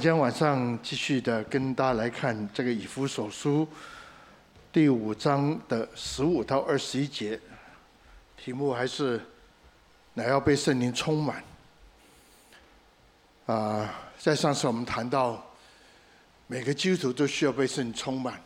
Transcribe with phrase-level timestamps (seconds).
[0.00, 3.68] 今天晚上继续的跟大家来看这个以弗所书
[4.72, 7.38] 第五章的十五到二十一节，
[8.34, 9.20] 题目还是
[10.14, 11.44] 乃要被圣灵充满。
[13.44, 15.44] 啊，在上次我们谈到
[16.46, 18.42] 每个基督徒都需要被圣灵充满，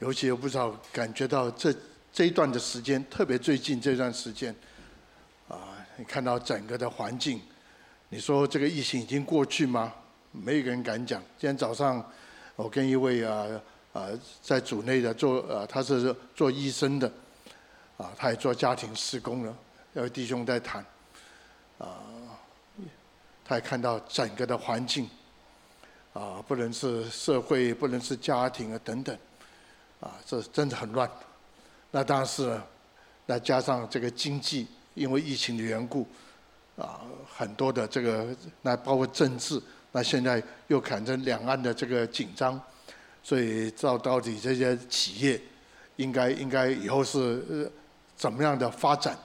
[0.00, 1.74] 尤其我不知道感觉到这
[2.12, 4.54] 这一段的时间，特别最近这段时间，
[5.48, 5.56] 啊，
[5.96, 7.40] 你看到整个的环境，
[8.10, 9.90] 你说这个疫情已经过去吗？
[10.34, 11.22] 没有一个人敢讲。
[11.38, 12.04] 今天早上，
[12.56, 13.46] 我跟一位啊
[13.92, 14.08] 啊
[14.42, 17.10] 在组内的做啊，他是做医生的，
[17.96, 19.54] 啊，他也做家庭事工的，
[19.92, 20.84] 有弟兄在谈，
[21.78, 22.02] 啊，
[23.44, 25.08] 他也看到整个的环境，
[26.12, 29.16] 啊，不能是社会，不能是家庭啊等等，
[30.00, 31.08] 啊，这真的很乱。
[31.92, 32.60] 那当然是，
[33.26, 36.04] 那加上这个经济，因为疫情的缘故，
[36.76, 39.62] 啊，很多的这个，那包括政治。
[39.96, 42.60] 那现在又看着两岸的这个紧张，
[43.22, 45.40] 所以到到底这些企业
[45.94, 47.70] 应该应该以后是
[48.16, 49.16] 怎么样的发展？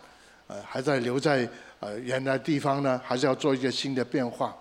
[0.46, 1.50] 呃，还在留在
[1.80, 4.56] 呃原来地方呢，还是要做一个新的变化？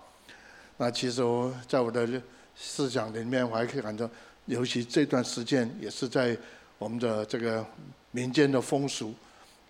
[0.78, 2.08] 那其实我在我的
[2.56, 4.08] 思想里面，我还可以感到，
[4.46, 6.34] 尤其这段时间也是在
[6.78, 7.62] 我们的这个
[8.12, 9.14] 民间的风俗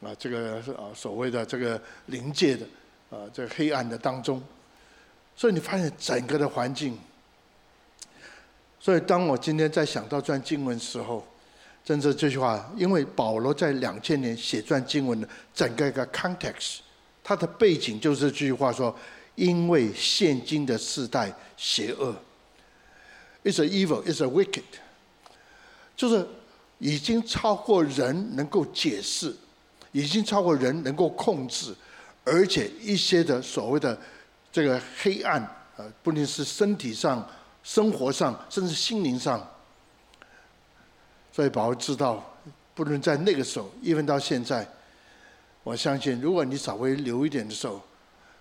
[0.00, 2.64] 啊，这个啊所谓的这个灵界的
[3.10, 4.40] 啊这个黑暗的当中。
[5.38, 6.98] 所以你发现整个的环境，
[8.80, 11.24] 所以当我今天在想到这段经文的时候，
[11.84, 16.78] 真是这句话，因为保罗在两千年写这段经文的整个一个 context，
[17.22, 18.92] 它的背景就是这句话说，
[19.36, 22.16] 因为现今的世代邪恶
[23.44, 24.64] ，it's a evil, it's a wicked，
[25.96, 26.26] 就是
[26.78, 29.32] 已经超过人能够解释，
[29.92, 31.72] 已经超过人能够控制，
[32.24, 33.96] 而且一些的所谓的。
[34.50, 35.40] 这个黑暗，
[35.76, 37.26] 呃，不论是身体上、
[37.62, 39.46] 生活上，甚至心灵上，
[41.30, 42.24] 所以保罗知道，
[42.74, 44.66] 不论在那个时候，一直到现在，
[45.62, 47.82] 我相信，如果你稍微留一点的时候，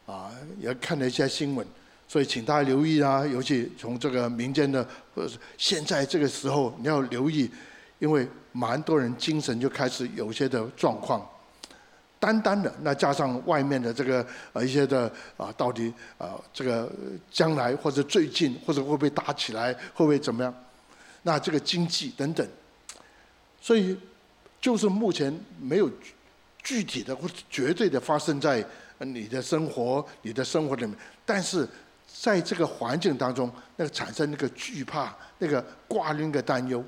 [0.06, 1.68] 啊，也看了一些新闻，
[2.08, 7.52] 所以请大家留意啊，尤其从这个民间的，或者是现在这个时候，你要留意，
[8.00, 11.28] 因为蛮多人精神就开始有些的状况。
[12.20, 16.92] 单单的，那加上外面的这个呃一些的啊，到底啊这个
[17.30, 20.52] 将来或者最近或者会不会打起来，会不会怎么样？
[21.22, 22.48] 那这个经济等等，
[23.62, 23.96] 所以
[24.60, 25.92] 就是目前没有
[26.64, 28.66] 具体的或绝对的发生在
[28.98, 31.68] 你的生活、你的生活里面，但是
[32.08, 36.84] 在这个环境当中，那个产生那个惧怕、那个挂虑、的担忧，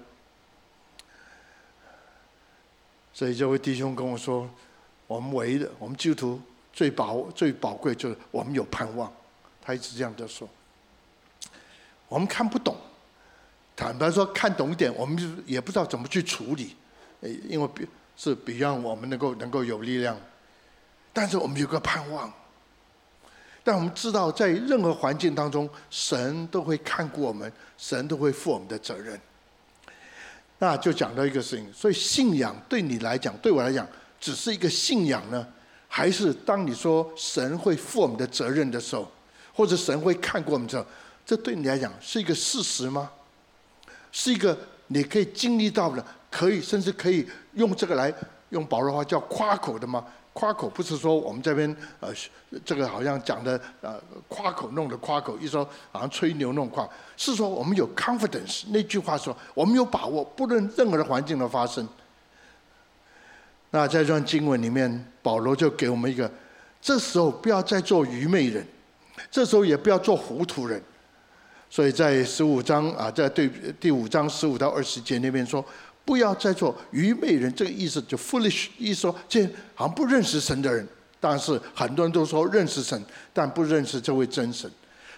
[3.14, 4.50] 所以这位弟兄跟我说。
[5.10, 9.12] 我们唯一的，我们基督徒最宝最宝贵就是我们有盼望。
[9.60, 10.48] 他一直这样的说。
[12.08, 12.78] 我们看不懂，
[13.76, 16.76] 坦白说看懂一点，我们就也不知道怎么去处理，
[17.22, 20.16] 因为比是比让我们能够能够有力量。
[21.12, 22.32] 但是我们有个盼望，
[23.64, 29.20] 但我们知道在任何环境当中，神都会看顾我们，神都会负我们的责任。
[30.60, 33.88] 那就讲到一个事情，所以信仰对你来讲，对我来讲。
[34.20, 35.48] 只是一个信仰呢，
[35.88, 39.10] 还是当你说神会负我们的责任的时候，
[39.54, 40.86] 或者神会看过我们的时候，
[41.26, 43.10] 这对你来讲是一个事实吗？
[44.12, 44.58] 是一个
[44.88, 48.14] 你可以经历到的，可以甚至可以用这个来
[48.50, 50.06] 用保罗话叫夸口的吗？
[50.34, 52.10] 夸口不是说我们这边呃
[52.64, 56.88] 这个好像讲的呃夸口弄的夸口，一说好像吹牛弄夸，
[57.18, 58.64] 是说我们有 confidence。
[58.70, 61.88] 那句话说我们有把握，不论任何的环境的发生。
[63.72, 66.30] 那在这段经文里面，保罗就给我们一个：
[66.82, 68.66] 这时候不要再做愚昧人，
[69.30, 70.82] 这时候也不要做糊涂人。
[71.70, 73.48] 所以在十五章啊，在对
[73.80, 75.64] 第五章十五到二十节那边说，
[76.04, 77.54] 不要再做愚昧人。
[77.54, 80.88] 这个意思就 foolish，意思说这好像不认识神的人。
[81.20, 83.00] 但是很多人都说认识神，
[83.32, 84.68] 但不认识这位真神。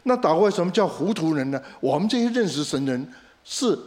[0.04, 1.62] 那倒为什么叫糊涂人呢？
[1.80, 3.14] 我们这些认识神的人
[3.46, 3.80] 是，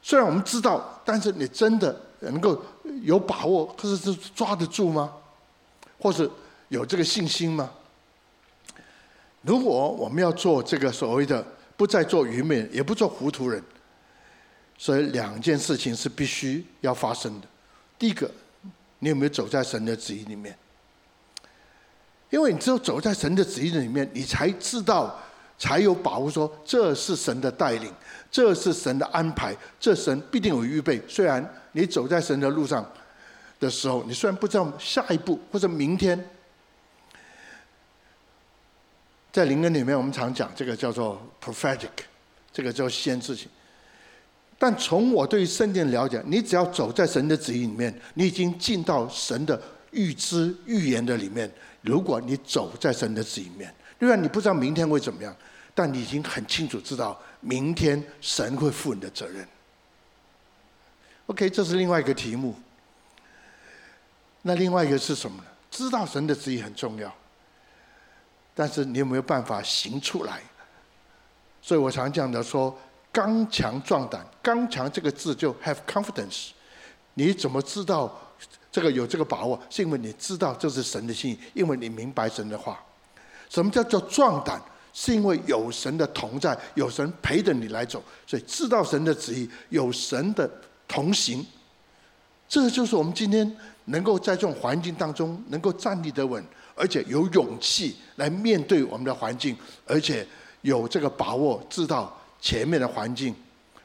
[0.00, 2.58] 虽然我们知道，但是你真的能够。
[3.02, 5.12] 有把握，可是是抓得住吗？
[5.98, 6.30] 或是
[6.68, 7.70] 有这个信心吗？
[9.42, 11.44] 如果我们要做这个所谓的
[11.76, 13.62] 不再做愚昧，也不做糊涂人，
[14.78, 17.46] 所以两件事情是必须要发生的。
[17.98, 18.30] 第一个，
[19.00, 20.56] 你有没有走在神的旨意里面？
[22.30, 25.18] 因为你只有走在神的旨意里面，你才知道，
[25.58, 27.92] 才有把握说这是神的带领，
[28.30, 31.02] 这是神的安排，这神必定有预备。
[31.06, 31.46] 虽然。
[31.72, 32.84] 你走在神的路上
[33.58, 36.22] 的时候，你虽然不知道下一步或者明天，
[39.32, 41.88] 在灵恩里面，我们常讲这个叫做 prophetic，
[42.52, 43.48] 这个叫先知性。
[44.58, 49.60] 但从我对圣经的了解，你只要走在神的旨意里面，你已经进到神的
[49.92, 51.50] 预知预言的里面。
[51.82, 55.34] 如果你走在神的旨意里面，虽然你不知道明天会怎么样，
[55.74, 59.46] 但你已经很清楚知道明天神会负你的责任。
[61.30, 62.52] OK，这是另外一个题目。
[64.42, 65.44] 那另外一个是什么呢？
[65.70, 67.14] 知道神的旨意很重要，
[68.52, 70.40] 但是你有没有办法行出来？
[71.62, 72.76] 所以我常讲的说。
[73.12, 76.50] 刚强壮胆，刚强这个字就 have confidence。
[77.14, 78.16] 你怎么知道
[78.70, 79.60] 这个有这个把握？
[79.68, 82.80] 是因为你知道这是神的心意，因为你明白神的话。
[83.48, 84.62] 什么叫做壮胆？
[84.92, 90.48] 是因为有神的同在，有神陪着你来走，所以知道神的旨意，有神的
[90.90, 91.46] 同行。
[92.48, 96.44] 这就是我们今天能够在这种环境当中能够站立得稳，
[96.74, 99.56] 而且有勇气来面对我们的环境，
[99.86, 100.26] 而且
[100.62, 102.16] 有这个把握知道。
[102.42, 103.34] 前面的环境，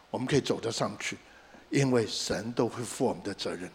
[0.10, 1.18] 我们可以走得上去，
[1.69, 3.69] 因为神都会负我们的责任。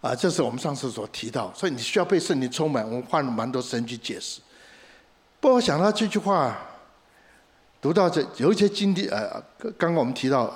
[0.00, 2.84] 啊，这是我们上次所提到，所以你需要被圣灵充满。
[2.84, 4.40] 我们换了蛮多神去解释。
[5.38, 6.58] 不过想到这句话，
[7.80, 9.40] 读到这有一些经典，呃，
[9.78, 10.52] 刚刚我们提到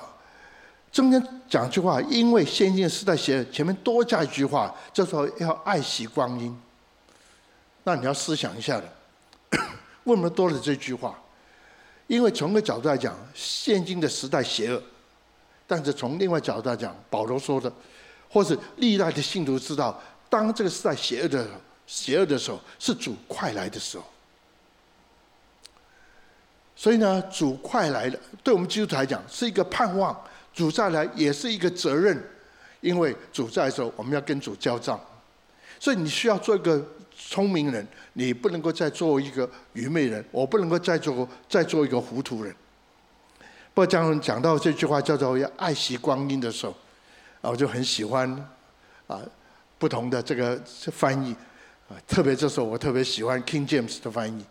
[0.93, 6.55] 中间讲一句话，因为现今时代写前面多加一句话，就说要爱惜光阴。
[7.83, 9.59] 那你要思想一下的，
[10.05, 11.19] 为什么多了这句话？
[12.07, 14.83] 因为从个角度来讲，现今的时代邪恶，
[15.67, 17.73] 但是从另外角度来讲，保罗说的，
[18.29, 19.99] 或是历代的信徒知道，
[20.29, 21.49] 当这个时代邪恶的
[21.87, 24.05] 邪恶的时候，是主快来的时候。
[26.77, 30.15] 所以呢，主快来了，对我们基督徒来讲是一个盼望；
[30.53, 32.23] 主再来也是一个责任，
[32.81, 35.01] 因为主在的时候，我们要跟主交账。
[35.79, 36.83] 所以你需要做一个。
[37.25, 42.53] 聪明人，你不能够再做一个愚昧人；我不能够再做再做一个糊涂人。
[43.73, 46.73] 不过，当讲到这句话叫做要爱惜光阴的时候，
[47.41, 48.29] 啊，我就很喜欢
[49.07, 49.21] 啊
[49.79, 50.61] 不同的这个
[50.91, 51.33] 翻译
[51.89, 54.45] 啊，特别这时候我特别喜欢 King James 的翻译。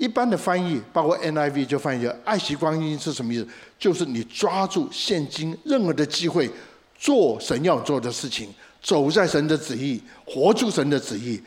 [0.00, 3.46] 一般的翻译，包括 NIV 就翻译“爱惜光阴”是什么意思？
[3.78, 6.50] 就是你抓住现今任何的机会，
[6.98, 8.48] 做神要做的事情，
[8.82, 11.40] 走在神的旨意，活出神的旨意。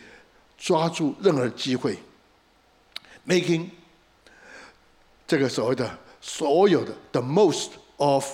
[0.55, 1.97] 抓住任何机会
[3.27, 3.67] ，making
[5.27, 8.25] 这个所谓的所有的 the most of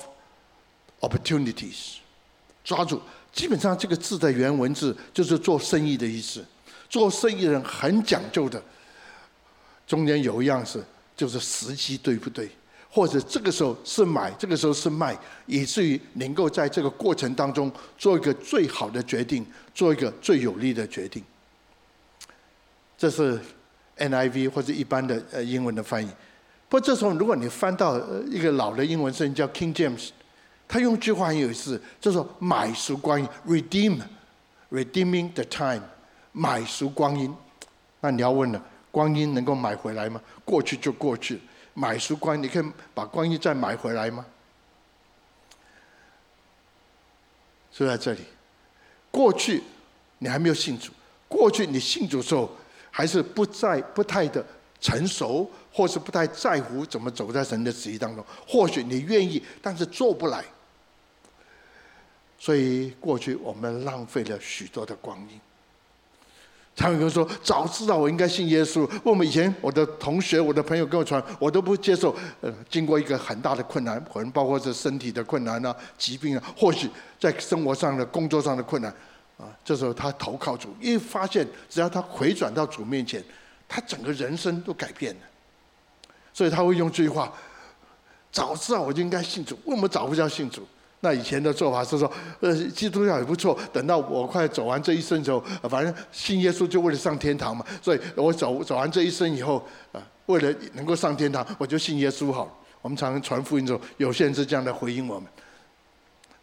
[1.00, 1.96] opportunities，
[2.64, 3.02] 抓住。
[3.32, 6.46] 基本上这个字的原文字就是做生意的意思。
[6.88, 8.62] 做生意人很讲究的，
[9.90, 10.80] 中间有一样是
[11.16, 12.48] 就是时机对不对，
[12.92, 19.44] 或者这个时候是买，这个时候是卖，以至于能够在这个过程当中做一个最好的决定，
[19.74, 21.24] 做一个最有利的决定。
[22.96, 23.40] 这是
[23.98, 26.08] NIV 或者一般的呃英文的翻译。
[26.68, 30.10] 不过这时候，如果你翻到一个老的英文圣经叫 King James，
[30.68, 35.82] 他用句话很有意思，就是说买赎光阴，redeem，redeeming the time，
[36.32, 37.34] 买赎光阴。
[38.02, 40.22] 那你要问了，光阴能够买回来吗？
[40.44, 41.40] 过去就过去，
[41.74, 44.26] 买赎光，你可以把光阴再买回来吗？
[47.72, 48.22] 就在这里，
[49.12, 49.64] 过去
[50.18, 50.92] 你还没有信主，
[51.28, 52.50] 过去你信主的时候。
[52.92, 54.44] 还是不在不太的
[54.82, 58.26] 成熟，或是不太在乎怎么走在神的旨意当中。
[58.48, 60.44] 或许你愿意，但是做不来。
[62.40, 65.40] 所以过去我们浪费了许多的光阴。
[66.80, 72.16] 常有人说：“早知道我应该信耶稣。”我们以前我的同学、我的朋友跟我传，我都不接受。
[72.40, 78.90] 呃，经过一个很大的困难，可能包括是身体的困难啊、疾病啊，或许在生活上的、工作上的困难。
[79.38, 83.22] 啊，这时候他投靠主，一发现只要他回转到主面前，
[83.68, 85.22] 他整个人生都改变了。
[86.34, 87.34] 所以他会用这句话
[88.32, 90.66] ：“早知道我就应该信主，为什么早不叫信主？”
[91.02, 95.40] 那以前的做法是说：“呃，基督教也不错，等到我快走完这一生之后，
[95.70, 97.66] 反正信耶稣就为了上天堂嘛。
[97.82, 102.52] 所以我走走完这一生以后，啊，为了能够上天堂，我就信耶稣好了。”
[102.82, 105.30] 我们常常传福音的时候，有些人是这样的回应我们。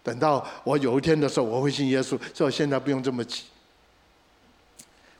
[0.02, 3.44] 等到我有一天的时候，我会信耶稣，所以我现在不用这么急。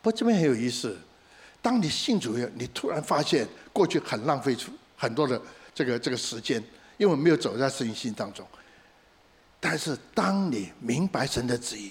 [0.03, 0.97] 不过这边很有意思，
[1.61, 5.41] 当你信主以后，你突然发现过去很浪费出很多的
[5.75, 6.63] 这个这个时间，
[6.99, 8.47] 因为没有走在圣心当中。
[9.69, 11.91] 但是当你明白神的旨意，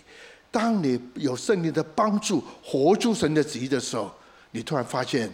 [0.50, 4.10] 当你有圣灵的帮助，活出神的旨意的时候，
[4.52, 5.30] 你突然发现，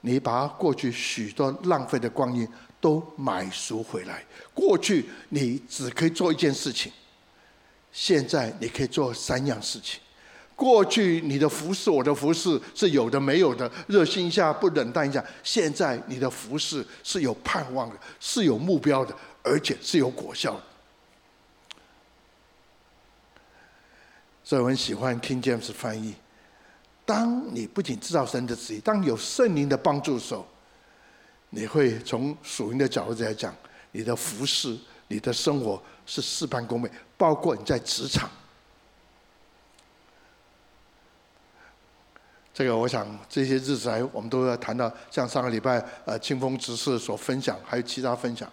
[0.00, 2.48] 你把过去许多浪费的光阴。
[2.80, 4.24] 都买赎回来。
[4.54, 6.90] 过去你只可以做一件事情，
[7.92, 10.00] 现在你可以做三样事情。
[10.56, 15.22] 过去你的服侍，我的服侍是有的没有的，热心一下不冷淡一下。
[15.42, 20.62] 现在你的服侍是有盼望的，是有目标的，而且是有果效的。
[24.50, 26.12] 所以我很喜欢 King James 翻译。
[27.06, 30.44] 当你不仅知道神的旨意，当有圣灵的帮助的时候，
[31.50, 33.54] 你会从属灵的角度来讲，
[33.92, 34.76] 你的服饰、
[35.06, 38.28] 你的生活是事半功倍，包括你在职场。
[42.52, 48.50] 这个我想这些日子来，我们都要谈到，像上个礼拜呃清风执事所分享，还有其他分享。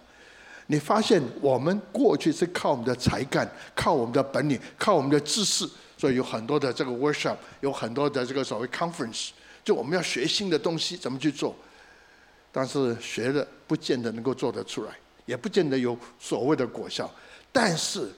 [0.68, 9.30] 你发现我们过去是靠我们的才干，靠我们的本领，靠我们的知识，所以有很多的这个 workshop，有很多的这个所谓 conference，
[9.62, 11.54] 就我们要学新的东西，怎么去做？
[12.50, 14.92] 但是学了不见得能够做得出来，
[15.26, 17.12] 也不见得有所谓的果效。
[17.52, 18.10] 但是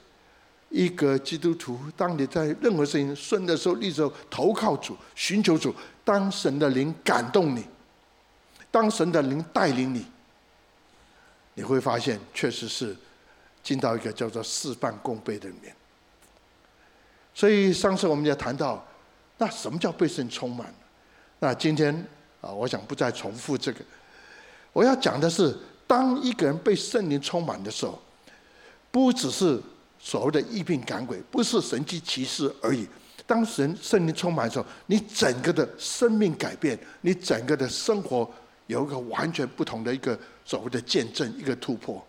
[0.69, 7.65] 一个基督徒，当你在任何事情顺的时候、逆的时候，投靠主、寻求主，当神的灵感动你，
[8.71, 10.07] 当神的灵带领你，
[11.55, 12.97] 你会发现，确实是
[13.63, 15.75] 进到一个叫做事半功倍的里面。
[17.35, 18.87] 所以上次我们也谈到，
[19.39, 20.73] 那什么叫被圣充满？
[21.39, 21.95] 那今天
[22.41, 23.81] 啊，我想不再重复这个。
[24.73, 25.57] 我要讲的是，
[25.87, 28.01] 当一个人被圣灵充满的时候，
[28.91, 29.61] 不只是。
[30.03, 32.89] 所谓的医病赶鬼，不是神迹奇事而已。
[33.27, 38.27] 当神圣灵充满的时候，你整个的生命改变，你整个的生活
[38.67, 42.03] 有一个完全不同的一个所谓的见证，一个突破。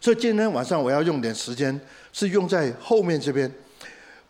[0.00, 1.78] 所以今天晚上我要用点时间，
[2.14, 3.54] 是用在后面这边。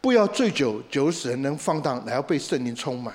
[0.01, 3.15] 不要醉酒，酒使人能放荡，乃要被圣灵充满。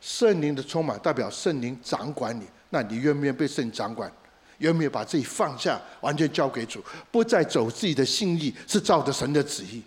[0.00, 4.10] 圣灵的充满代表圣灵掌管你，那你愿不愿意被圣灵掌管？
[4.58, 9.82] 愿不愿意把自己放下，完全交给主，不再走自己的心意，是照着神的旨意。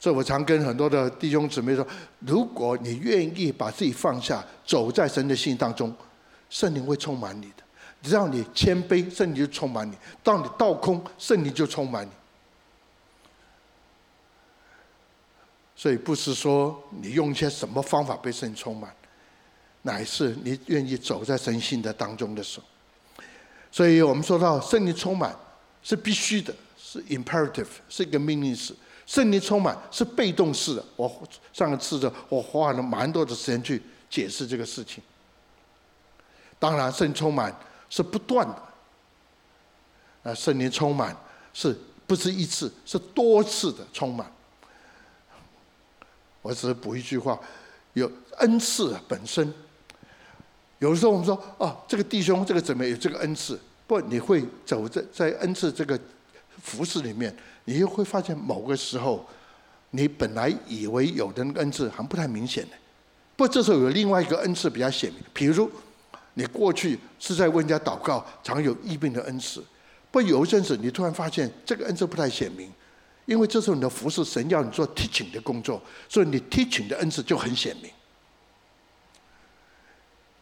[0.00, 1.86] 所以我常跟很多的弟兄姊妹说：
[2.20, 5.94] 如果你愿意把自己放下，走在神的心意当中，
[6.48, 7.62] 圣灵会充满你的。
[8.02, 12.10] 只要你谦卑，圣灵就充满你；当你倒空，圣灵就充满你。
[15.84, 18.90] 所以不是说你用一些什么方法被圣充满，
[19.82, 22.64] 乃是你愿意走在神性的当中的时候。
[23.70, 25.36] 所以我们说到圣灵充满
[25.82, 28.74] 是必须的，是 imperative，是一个命令式。
[29.04, 30.82] 圣灵充满是被动式的。
[30.96, 31.22] 我
[31.52, 35.04] 上次的我花了蛮多的时间去解释这个事情。
[36.58, 37.54] 当然，圣灵充满
[37.90, 38.62] 是不断的。
[40.22, 41.14] 啊，圣灵充满
[41.52, 44.32] 是不是一次，是多次的充满。
[46.44, 47.40] 我只是补一句话：
[47.94, 49.50] 有恩赐本身。
[50.78, 55.98] 有时候我们说，哦，这个弟兄，这个姊妹有这个恩赐，不，你会走在在恩赐这个
[56.62, 57.34] 服饰里面，
[57.64, 59.26] 你又会发现某个时候，
[59.90, 62.76] 你本来以为有的恩赐还不太明显的，
[63.36, 65.22] 不，这时候有另外一个恩赐比较显明。
[65.32, 65.70] 比如，
[66.34, 69.64] 你过去是在为人家祷告，常有疫病的恩赐，
[70.10, 72.70] 不，有一阵子你突然发现这个恩赐不太显明，
[73.26, 77.90] 因为这时候你的服侍，神要你做 teaching 的工作，所以你 teaching 的恩赐就很显明。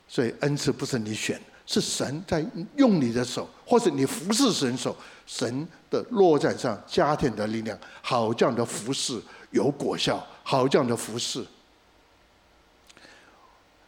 [0.08, 2.44] 所以恩赐不是你选，是神在
[2.76, 4.94] 用你的手，或者你服侍神手，
[5.26, 9.18] 神的落在上加添的力量，好这样的服侍
[9.52, 11.42] 有果效，好这样的服侍。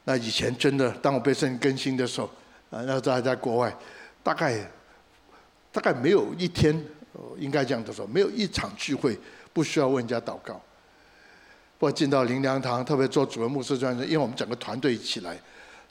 [0.04, 2.26] 那以前真的，当我被圣更新的时候，
[2.70, 3.76] 啊，那时候还在国外，
[4.22, 4.70] 大概
[5.72, 6.82] 大概没有一天，
[7.38, 9.18] 应该这样的说，没有一场聚会
[9.52, 10.60] 不需要为人家祷告。
[11.78, 15.38] 不过进到灵粮堂，特别做主任牧师专职，因为我们整个团队一起来。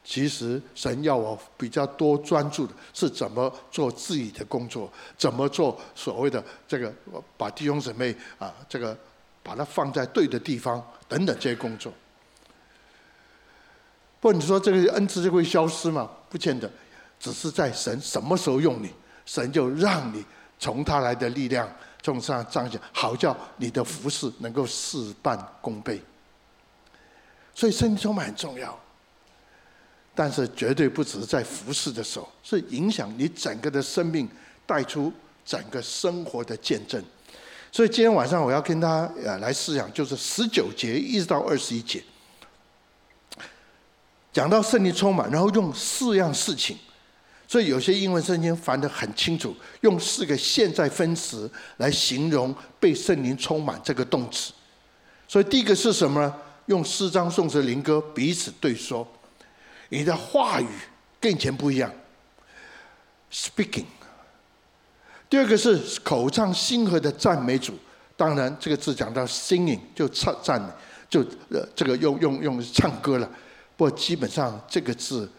[0.06, 6.94] 其实神要我比较多专注的是怎么做自己的工作，怎么做所谓的这个
[7.38, 8.98] 把弟兄姊妹啊，这个
[9.42, 11.89] 把它放在对的地方等等这些工作。
[14.20, 16.10] 不，你说这个恩赐就会消失吗？
[16.30, 16.70] 不见得，
[17.18, 18.89] 只是在神什么时候用你，
[19.25, 20.22] 神就让你
[20.63, 21.70] 从他来的力量
[22.01, 26.01] 从上彰显，好叫你的服饰能够事半功倍。
[27.53, 28.79] 所以圣灵充满很重要。
[30.15, 34.29] 但是绝对不只是在服侍的时候，是影响你整个的生命，
[34.65, 35.12] 带出
[35.43, 37.03] 整个生活的见证。
[37.70, 42.01] 所以今天晚上我要跟他呃来思想，就是十九节一直到二十一节，
[44.32, 46.77] 讲到圣灵充满，然后用四样事情。
[47.53, 54.51] 所以有些英文圣经翻得很清楚，用四个现在分词来形容被圣灵充满这个动词。
[55.27, 56.36] 所以第一个是什么呢？
[56.65, 59.07] 用诗章、颂词、灵歌彼此对说。
[59.89, 60.67] 你的话语
[61.19, 61.93] 跟以前不一样
[63.31, 63.86] ，speaking。
[65.29, 67.75] 第二个是口唱心和的赞美主，
[68.17, 70.67] 当然这个字讲到 singing 就唱赞美，
[71.07, 73.29] 就呃这个用用用唱歌了。
[73.77, 75.31] 不过基本上这个字，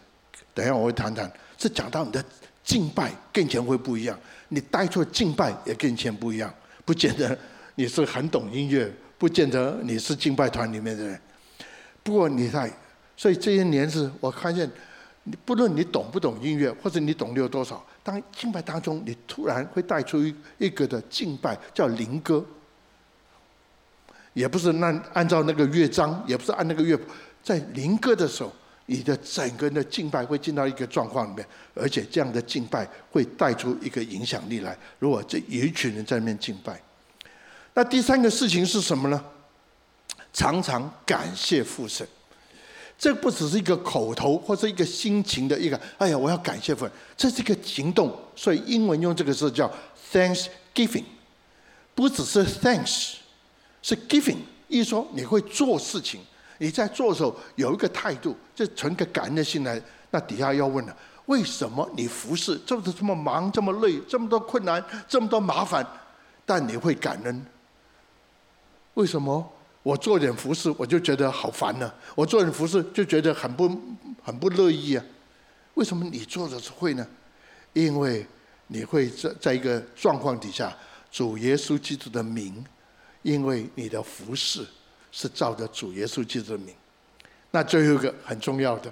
[0.53, 2.23] 等一下我会谈谈，是讲到你的
[2.63, 4.17] 敬拜跟以前会不一样，
[4.49, 7.37] 你带出的敬拜也跟以前不一样，不见得
[7.75, 11.19] 你是很懂音乐，不见得你是敬拜团里面的人。
[12.03, 12.71] 不过你看，
[13.17, 14.69] 所以这些年是我看见，
[15.43, 22.45] 不论你懂不懂音乐，或者你懂得有多少，当敬拜当中，你突然会带出一一个的敬拜叫灵歌，
[24.33, 27.05] 也不是按按照那个乐章，也不是按那个乐谱，
[27.41, 28.51] 在灵歌的时候，
[28.87, 34.77] 你的整个人的敬拜会进到一个状况里面，而且这样的敬拜会带出一个影响力来。
[34.99, 36.81] 如果这有一群人在那边敬拜，
[37.73, 39.23] 那第三个事情是什么呢？
[40.31, 42.05] 常常感谢父神，
[42.97, 48.13] 这不只是一个口头或者一个心情的一个，哎呀，我要感谢父神，这是一个行动。
[48.35, 49.71] 所以英文用这个字叫
[50.11, 51.05] Thanksgiving，
[51.95, 53.15] 不只是 Thanks，
[53.81, 54.39] 是 Giving。
[54.67, 56.19] 意说你会做事情，
[56.57, 59.81] 你在做的时候有一个态度，就存个感恩的心来。
[60.11, 60.95] 那底下要问了，
[61.25, 65.85] 为什么你服侍这么这么忙，这么累，这么多困难，这么多麻烦，
[66.45, 67.45] 但你会感恩？
[68.93, 69.51] 为什么？
[69.83, 73.69] 我做点服侍，我就觉得好烦呢、我做点服侍，就觉得很不
[74.23, 75.05] 很不乐意啊。
[75.75, 77.05] 为什么你做的是会呢？
[77.73, 78.25] 因为
[78.65, 80.75] 你会在在一个状况底下，
[81.11, 82.65] 主耶稣基督的名，
[83.21, 84.65] 因为你的服侍
[85.17, 86.75] 是照着主耶稣基督的名。
[87.51, 88.91] 那最后一个很重要的，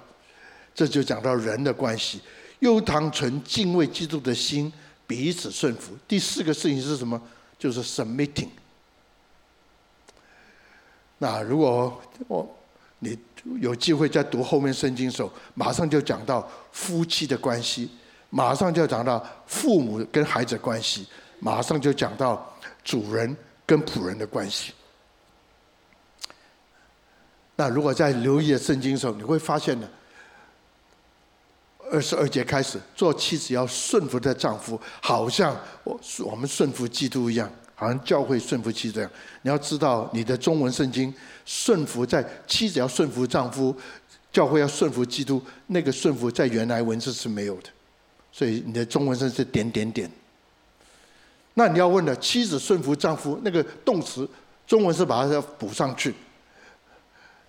[0.74, 2.18] 这就讲到人的关系，
[2.60, 4.72] 又当存敬畏基督的心，
[5.06, 5.92] 彼此顺服。
[6.08, 7.20] 第四个事情是什么？
[7.58, 8.48] 就是 submitting。
[11.18, 12.56] 那如果我
[13.00, 13.18] 你
[13.60, 17.90] 有机会在读后面圣经的时候，马上就讲到夫妻的关系，
[18.30, 21.06] 马上就讲到父母跟孩子的关系，
[21.38, 22.50] 马上就讲到
[22.82, 24.72] 主人跟仆人的关系。
[27.56, 29.88] 那如果在留意圣经的时候，你会发现呢，
[31.90, 37.50] 二十二节开始，做妻子要顺服的丈夫，好像我我们顺服基督一样。
[37.76, 39.10] 好像教会顺服妻子一样，
[39.42, 41.12] 你要知道你的中文圣经
[41.44, 43.74] 顺服在妻子要顺服丈夫，
[44.32, 47.68] 教会要顺服基督，那个顺服在原来文字是没有的，
[48.30, 50.08] 所以你的中文圣经是点点点。
[51.54, 54.26] 那你要问了，妻子顺服丈夫那个动词，
[54.68, 56.14] 中文是把它要补上去，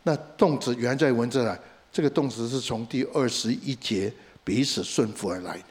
[0.08, 1.60] 那动词原在文字来，
[1.92, 4.14] 这个动词是从第二十一节
[4.44, 5.64] 彼此顺服而来的，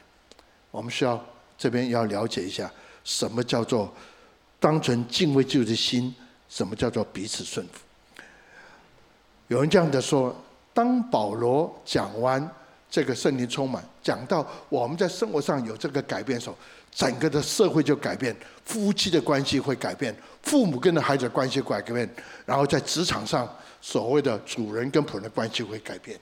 [0.72, 1.24] 我们需要
[1.56, 2.68] 这边要了解一下
[3.04, 3.90] 什么叫做。
[4.60, 6.14] 当存敬畏基督的心，
[6.48, 7.80] 什么叫做彼此顺服？
[9.48, 10.34] 有人这样的说：
[10.72, 12.50] 当保罗讲完
[12.90, 16.56] 这个圣灵充满，讲到我们在生活上有这个改变的时候，
[16.90, 22.08] 整个的社会就改变，夫妻的关系会改变，父母跟着孩子的关系会改变，
[22.46, 23.46] 然后在职场上
[23.86, 26.18] 所谓的主人跟仆人的关系会改变。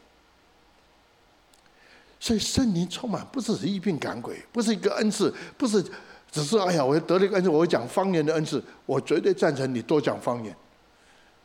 [2.19, 5.85] 所以圣灵充满不只是一病赶鬼，不是一个恩赐，不是。
[6.33, 10.53] 只是哎呀，我得了一个恩赐，我讲方言的恩赐，我绝对赞成你多讲方言。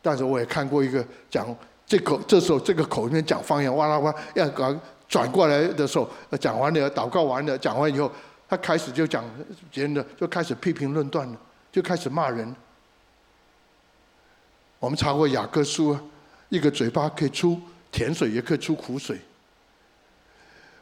[0.02, 1.54] 但是我也看过一个讲
[1.86, 4.74] 这口这时候这个口里面讲方言，哇啦哇，要搞
[5.08, 8.10] 转过来的时候，讲完了祷告完了，讲完以后，
[8.48, 9.24] 他开始就讲
[9.70, 11.38] 别人的，就开始批评论断了，
[11.70, 12.52] 就开始骂人。
[14.78, 15.98] 我们查过雅各书，
[16.48, 17.60] 一个嘴巴可以出
[17.90, 19.18] 甜水，也可以出苦水。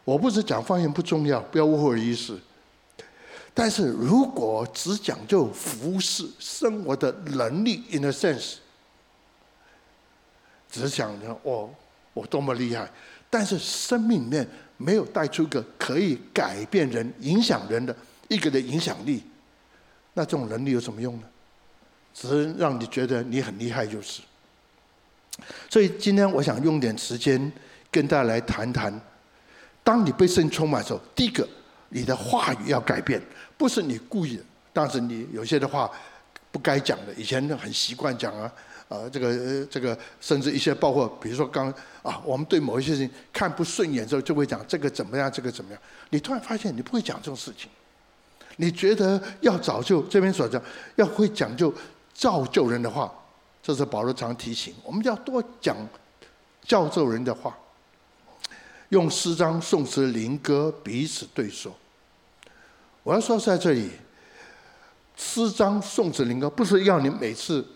[0.05, 2.39] 我不是讲方言不重要，不要误会我意思。
[3.55, 8.57] 但是如果只讲究服侍生活的能力，in a sense，
[10.71, 11.75] 只想着我
[12.13, 12.89] 我多么厉害，
[13.31, 17.97] 但是生命里面没有带出一个可以改变人、影响人的
[18.29, 19.25] 一个的影响力，
[20.13, 21.27] 那这种能力有什么用呢？
[22.18, 24.22] 只是让你觉得你很厉害就是。
[25.68, 27.52] 所以今天我想用点时间
[27.90, 28.98] 跟大家来谈谈，
[29.85, 31.46] 当你被圣充满的时候，第一个。
[31.88, 33.22] 你的话语要改变，
[33.57, 35.88] 不是你故意的，但是你有些的话
[36.50, 38.52] 不该讲的，以前很习惯讲啊，
[38.88, 45.81] 啊，这个这个，甚至一些包括，比如说刚啊，我们对某一些事情看不顺眼之后，就会讲这个怎么样，这个怎么样。
[46.11, 47.70] 你突然发现你不会讲这种事情，
[48.57, 50.61] 你觉得要早就这边所讲
[50.96, 51.72] 要会讲究
[52.16, 53.12] 造就人的话，
[53.62, 55.76] 这是保罗常提醒我们要多讲
[56.66, 57.57] 造就人的话。
[58.88, 61.72] 用诗章、颂词、灵歌彼此对说。
[63.02, 63.90] 我要说在这里，
[65.16, 67.66] 诗章、颂词、灵歌不是要你每次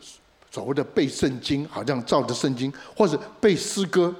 [0.51, 4.15] 所谓的背圣经，好像照着圣经，或者背诗歌，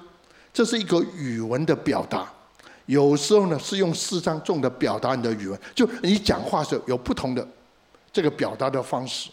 [0.53, 2.31] 这是一个语文的表达。
[2.87, 7.49] 有时候呢，是用诗章重的表达你的语文，就你讲话时候有不同的
[8.13, 9.31] 这个表达的方式。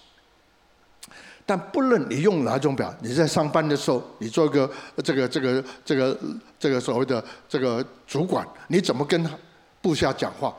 [1.48, 4.70] 但不论你用哪种表，你在上班的时候，你做个
[5.02, 6.20] 这个这个这个
[6.60, 9.26] 这个所谓的这个主管，你怎么跟
[9.82, 10.54] 部下讲话？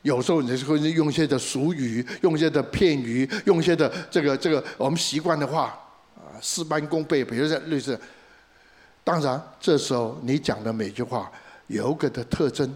[0.00, 5.78] 有时候你会用一些的俗语，用一些的片语，用一些的这个这个我们习惯的话，
[6.16, 8.00] 啊，事半功倍，比如说类似。
[9.04, 11.30] 当然，这时候你讲的每句话
[11.66, 12.74] 有个的特征，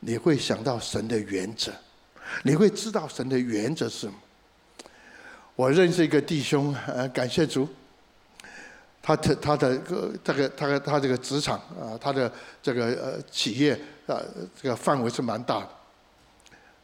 [0.00, 1.70] 你会想到神的原则，
[2.44, 4.14] 你会知道神的原则是什么。
[5.58, 7.68] 我认识一个弟兄，呃，感谢主，
[9.02, 12.30] 他的他的个这个他的他这个职场啊，他的
[12.62, 13.72] 这个呃企业
[14.06, 14.22] 啊，
[14.62, 15.68] 这个范围是蛮大的。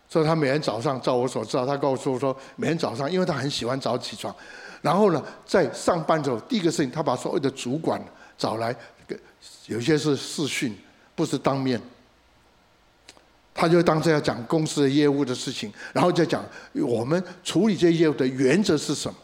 [0.09, 4.35] 所以他每天早上，照我所知道，他告诉我说，每天早上，因为他很喜欢早起床，
[4.83, 8.05] 然后呢，在上班的时候，第一个事情，他把所有的主管。
[8.37, 8.75] 找来，
[9.67, 10.77] 有些是视讯，
[11.15, 11.81] 不是当面。
[13.55, 19.17] 他就当时要讲公司的业务的事情，然后再讲我们处理这些业务的原则是什么。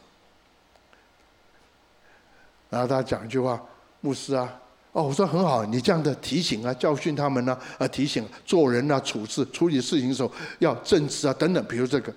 [2.71, 3.61] 然后他讲一句话
[4.01, 4.49] ：“牧师啊，
[4.93, 12.15] 哦，我说很好，你这样的提醒啊，教训他们呢，啊，提醒做人啊，处事处理事情的时候要正直啊，等等，比如这个。”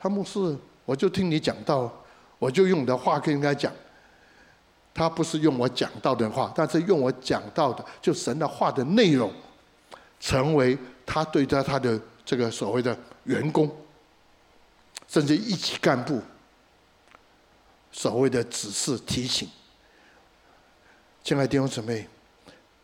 [0.00, 1.92] 他牧师，我就听你讲到，
[2.38, 3.70] 我就用你的话跟人家讲。
[4.94, 9.30] 他不是用我讲到的话，但是用我讲到的，就神的话的内容，
[10.26, 13.72] 成为他对待他的这个所谓的员工，
[15.06, 16.20] 甚至一级干部，
[17.92, 19.48] 所谓的指示提醒。
[21.22, 22.08] 亲爱的弟兄姊妹，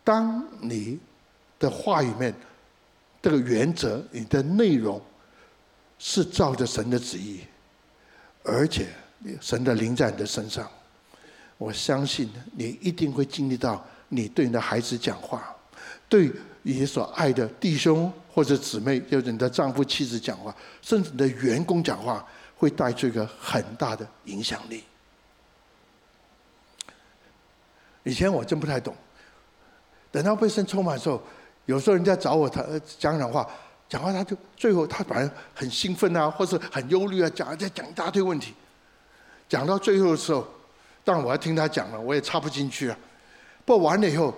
[0.05, 0.97] 当你
[1.59, 2.33] 的话语面
[3.21, 5.01] 这个原则，你的内容
[5.99, 7.41] 是照着神的旨意，
[8.45, 8.87] 而且
[9.41, 10.65] 神的灵在你的身上。
[11.57, 15.53] 我相信你一定会经历到，你对你的孩子讲话，
[16.07, 16.31] 对
[16.63, 22.25] 你所爱的弟兄或者姊妹，就是你的丈夫、妻子讲话，甚至你的员工讲话，
[22.57, 24.83] 会带出一个很大的影响力。
[28.03, 28.95] 以前我真不太懂，
[30.11, 31.21] 等到被圣充满的时候，
[31.65, 32.65] 有时候人家找我谈
[32.97, 33.47] 讲讲话，
[33.87, 38.53] 讲话他就最后他反而很兴奋啊，或是很忧虑啊，讲在讲一大堆问题，
[39.47, 40.45] 讲到最后的时候。
[41.05, 42.97] 当然我要听他讲了，我也插不进去啊。
[43.65, 44.33] 不完了以后，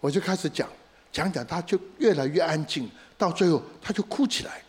[0.00, 0.68] 我就开始讲，
[1.16, 4.60] 讲讲，他就越来越安静，到最后他就哭起来。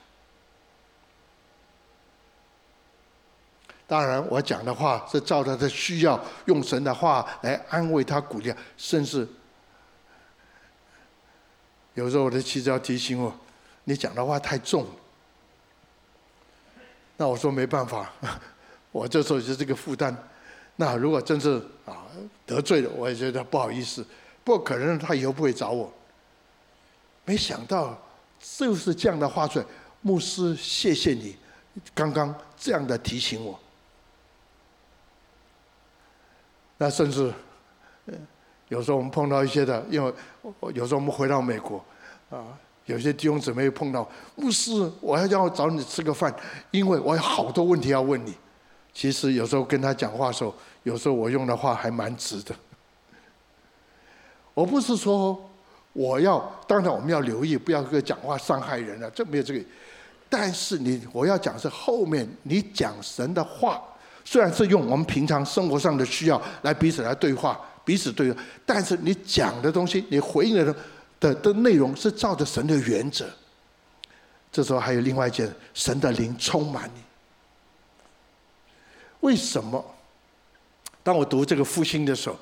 [3.85, 9.27] 当然，我讲的话是照他的需要，用神的话来安慰他、鼓励，甚至
[11.95, 13.33] 有时候我的妻子要提醒我
[13.83, 14.87] ：“你讲的话太重。”
[17.17, 18.09] 那我说没办法，
[18.93, 20.15] 我这时候就是这个负担。
[20.77, 22.07] 那如果真是啊
[22.45, 24.05] 得罪了，我也觉得不好意思。
[24.45, 25.91] 不过可能他以后不会找我。
[27.27, 27.95] 没想到
[28.39, 29.65] 就是这样的话出来，
[30.01, 31.35] 牧师，谢谢你
[31.93, 33.59] 刚刚这样的提醒我。
[36.77, 37.33] 那甚至
[38.69, 40.13] 有时候我们碰到一些的，因为
[40.73, 41.83] 有时候我们回到美国
[42.29, 46.33] 啊，有些弟兄姊妹碰到牧师，我要要找你吃个饭，
[46.71, 48.33] 因为我有好多问题要问你。
[48.93, 52.55] 其实有时候跟他讲话的时候，有时候我用的话还蛮直的。
[54.53, 55.37] 我不是说
[55.97, 59.65] 我要，当然我们要留意，不要个讲话伤害人了，这没有这个。
[60.29, 63.81] 但是你我要讲是后面你讲神的话，
[64.23, 70.75] 虽然是用我们平常生活上的需要来彼此来对话，彼此对话，但是你讲的东西，你回应的
[71.19, 73.25] 的的内容是照着神的原则。
[74.51, 77.01] 这时候还有另外一件，神的灵充满你。
[79.21, 79.83] 为什么？
[81.01, 82.35] 当我读这个复兴的时候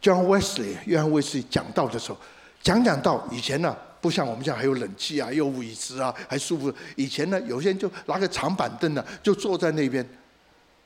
[0.00, 2.18] ，John Wesley 约翰卫斯理讲道的时候，
[2.66, 6.74] 讲讲道以前呢，不像我们现在还有冷气啊，又有椅子啊，还舒服。
[6.96, 10.04] 以前呢，有些人就拿个长板凳呢，就坐在那边，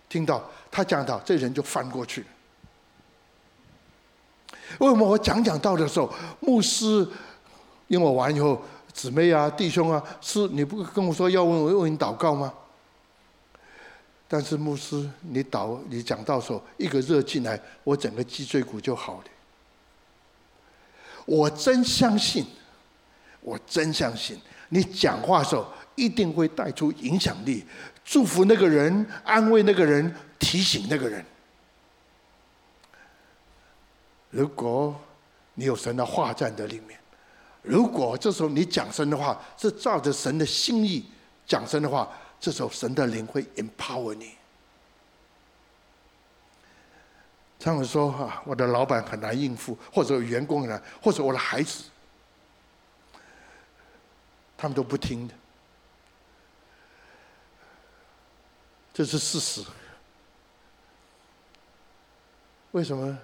[0.06, 2.22] 听到他讲道，这人就翻过去。
[4.78, 7.08] 为什么我讲讲道的时候，牧师，
[7.88, 8.60] 因为我完以后，
[8.92, 12.52] 姊妹啊、弟兄啊，是你不跟我说要问我为你祷告吗？
[14.28, 19.24] 但是牧师，你祷你讲到时候，一个热进来，我整个脊椎骨就好了。
[21.26, 22.44] 我真相信，
[23.40, 27.64] 我真相信，你讲话的时候一定会带出影响力，
[28.04, 31.24] 祝福那个人，安慰那个人，提醒那个人。
[34.30, 34.98] 如果
[35.54, 36.98] 你有神的话在里面，
[37.62, 41.04] 如果这时候你讲神的话是照着神的心意
[41.46, 42.08] 讲神的话。
[42.42, 44.30] 这时候，神的灵会 empower 你。
[47.60, 51.84] 常常说啊，我的老板很难应付，或者员工很难，或者我的孩子，
[54.56, 55.34] 他们都不听的。
[58.94, 59.62] 这是事实。
[62.72, 63.18] 为什么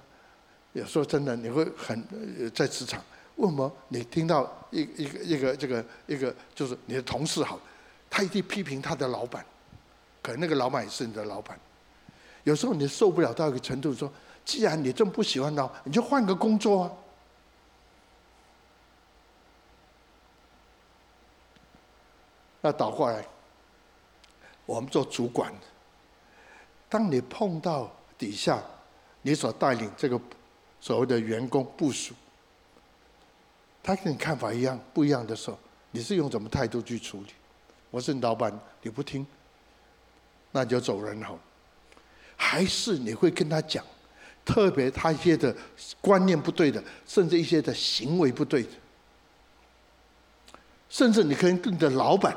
[0.73, 2.07] 有时候真的你会很
[2.53, 3.03] 在职场？
[3.37, 7.59] 为什么你听到一一个一个这个一个就是你的同事好，
[8.11, 9.45] 他一定批评他的老板，
[10.23, 11.59] 可能那个老板也是你的老板。
[12.45, 14.11] 有时候你受不了到一个程度，说
[14.47, 16.93] 既然你这么不喜欢他，你就换个工作啊。
[22.63, 23.27] 那倒过来，
[24.65, 25.53] 我们做主管，
[26.89, 28.63] 当你碰到底下
[29.23, 30.19] 你所带领这个
[30.81, 32.15] 所谓的员工部署，
[33.83, 35.59] 他跟你看法一样不一样的时候，
[35.91, 37.35] 你是用什么态度去处理？
[37.91, 39.27] 我是你老板，你不听，
[40.53, 41.37] 那就走人好。
[42.37, 43.85] 还是你会跟他讲，
[44.47, 45.55] 特别他一些的
[46.01, 48.71] 观念不对的，甚至一些的行为不对的，
[50.89, 52.35] 甚至你可以跟你的老板。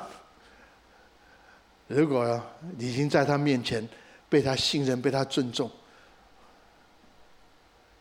[1.87, 2.41] 如果
[2.77, 3.87] 你已经在他面前
[4.27, 5.69] 被他信任、被他尊重，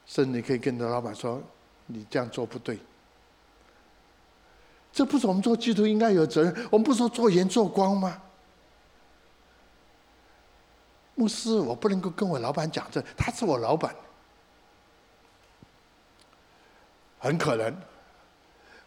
[0.07, 1.43] 甚至你可以跟你的老板说
[1.87, 2.79] ：“你这样做不对。”
[4.91, 6.69] 这不是我们做基督徒应该有责任？
[6.71, 8.21] 我们不是说做盐做光吗？
[11.19, 13.93] 牧师，我不能够跟我老板讲这，他是我老板，
[17.19, 17.77] 很可能。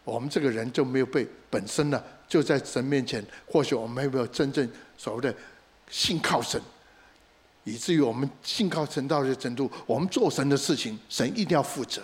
[0.02, 4.66] 我们这个人就没有被本身呢，就在神面前，或许我们没有真正
[4.96, 5.34] 所谓的
[5.90, 6.58] 信靠神，
[7.64, 12.02] 以至于我们信靠神到这程度，我们做神的事情，神一定要负责。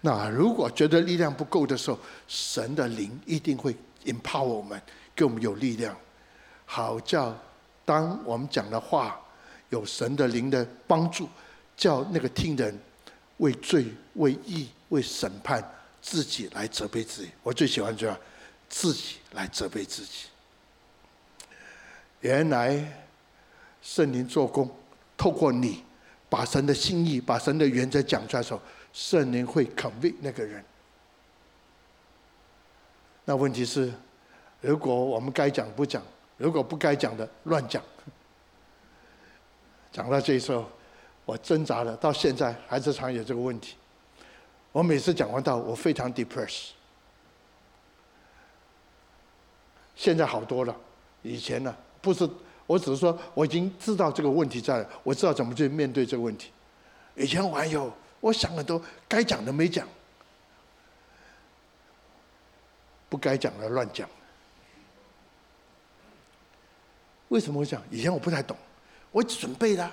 [0.00, 4.82] 那如果觉得力量不够的时候，神的灵一定会 empower 我们，
[5.14, 5.96] 给我们有力量，
[6.66, 7.38] 好叫
[7.90, 9.20] 当我们讲的话
[9.70, 11.28] 有神的灵的帮助，
[11.76, 12.78] 叫那个听人
[13.38, 15.60] 为罪、为义、为审判。
[16.00, 18.16] 自己来责备自己，我最喜欢这样，
[18.70, 20.28] 自己来责备自己。
[22.20, 22.82] 原来
[23.82, 24.70] 圣灵做工，
[25.14, 25.84] 透过你
[26.30, 28.62] 把神的心意、把神的原则讲出来的时候，
[28.94, 30.64] 圣灵会 convict 那个人。
[33.26, 33.92] 那问题是，
[34.62, 36.02] 如果我们该讲不讲，
[36.40, 37.82] 如果不该讲的乱讲，
[39.92, 40.66] 讲到这时候，
[41.26, 43.76] 我挣扎了，到现在还是常有这个问题。
[44.72, 46.70] 我每次讲完道，我非常 depressed。
[49.94, 50.74] 现在好多了，
[51.20, 52.26] 以前呢，不是，
[52.66, 56.50] 我只是说我已经知道这个问题在，我知道怎么去面对这个问题。
[57.16, 59.86] 以前我还有，我想很多该讲的没讲，
[63.10, 64.08] 不该讲的乱讲。
[67.30, 67.82] 为什么会讲？
[67.90, 68.56] 以前我不太懂，
[69.10, 69.90] 我准备了。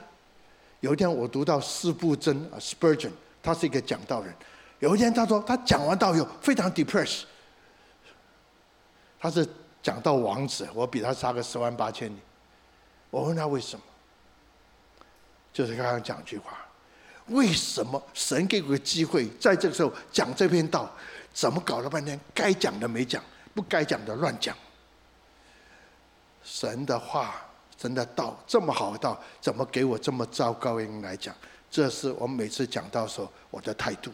[0.80, 4.34] 有一天我读到司布真啊，Spurgeon，他是一个讲道人。
[4.80, 7.23] 有一天，他说他讲完道以后非常 depressed。
[9.19, 9.47] 他是
[9.82, 12.17] 讲道王子，我比他差个十万八千里。
[13.10, 13.84] 我问他为什么，
[15.54, 16.58] 就是刚刚讲一句话：
[17.28, 20.91] 为什么神给我个机会，在这个时候讲这篇道，
[21.34, 23.23] 怎么搞了半天该讲的没讲，
[23.56, 24.56] 不该讲的乱讲？
[26.47, 27.45] 神的话，
[27.77, 31.36] 神的道这么好的道，怎么给我这么糟糕的人来讲？
[31.69, 34.10] 这是我每次讲到时候我的态度。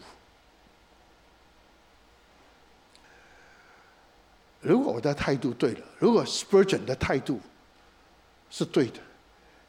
[4.60, 7.40] 如果我的态度对了，如果 Spurgeon 的态度
[8.50, 9.00] 是对的，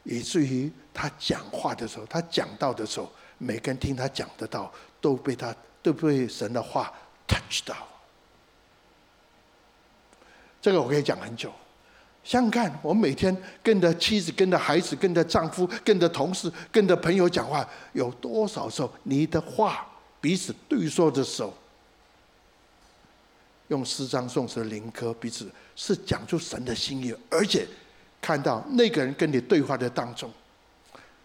[0.05, 4.73] 以至于他讲话的时候，他讲道的时候，每个人听他讲的道
[5.03, 6.91] 都被他都被神的话
[7.29, 7.77] touch 到。
[10.63, 11.53] 这个我可以讲很久。
[12.25, 19.87] 想想看，我每天跟着妻子、跟着孩子、跟着丈夫、跟着同事、跟着朋友讲话，有多少时候你的话
[20.21, 21.53] 彼此对说的时候？
[23.69, 27.67] 用诗章颂词的灵歌，彼此是讲出神的心意，而且
[28.21, 30.31] 看到那个人跟你对话的当中，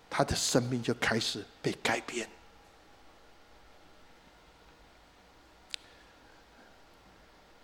[0.09, 2.27] 他的生命就开始被改变。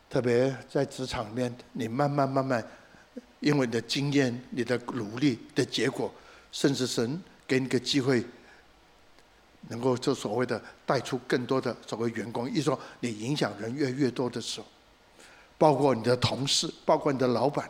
[0.09, 2.65] 特别在职场里面，你慢慢慢慢，
[3.39, 6.13] 因为你的经验、你的努力的结果，
[6.51, 8.25] 甚至神给你个机会，
[9.67, 14.67] 能够就所谓的带出更多的所谓员工，一说你影响人越越多的时候，
[15.57, 17.69] 包括你的同事，包括你的老板，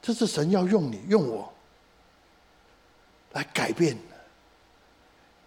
[0.00, 1.52] 这是神要用你用我
[3.32, 3.98] 来改变，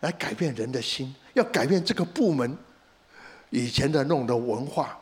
[0.01, 2.55] 来改变人的心，要改变这个部门
[3.49, 4.97] 以前的那种的文化。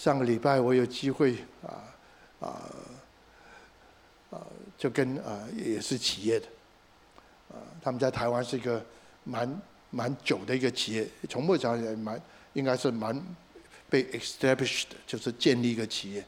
[0.00, 1.84] 上个礼拜我有机会啊
[2.40, 2.72] 啊
[4.30, 4.40] 啊，
[4.78, 6.46] 就跟啊也是企业的。
[7.50, 8.82] 啊，他们在台湾是一个
[9.24, 9.60] 蛮
[9.90, 12.18] 蛮久的一个企业，从目前也蛮
[12.54, 13.22] 应该是蛮
[13.90, 16.24] 被 established，就是建立一个企业。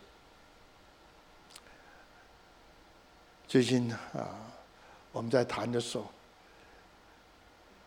[3.48, 4.52] 最近啊，
[5.12, 6.10] 我们在谈的时候，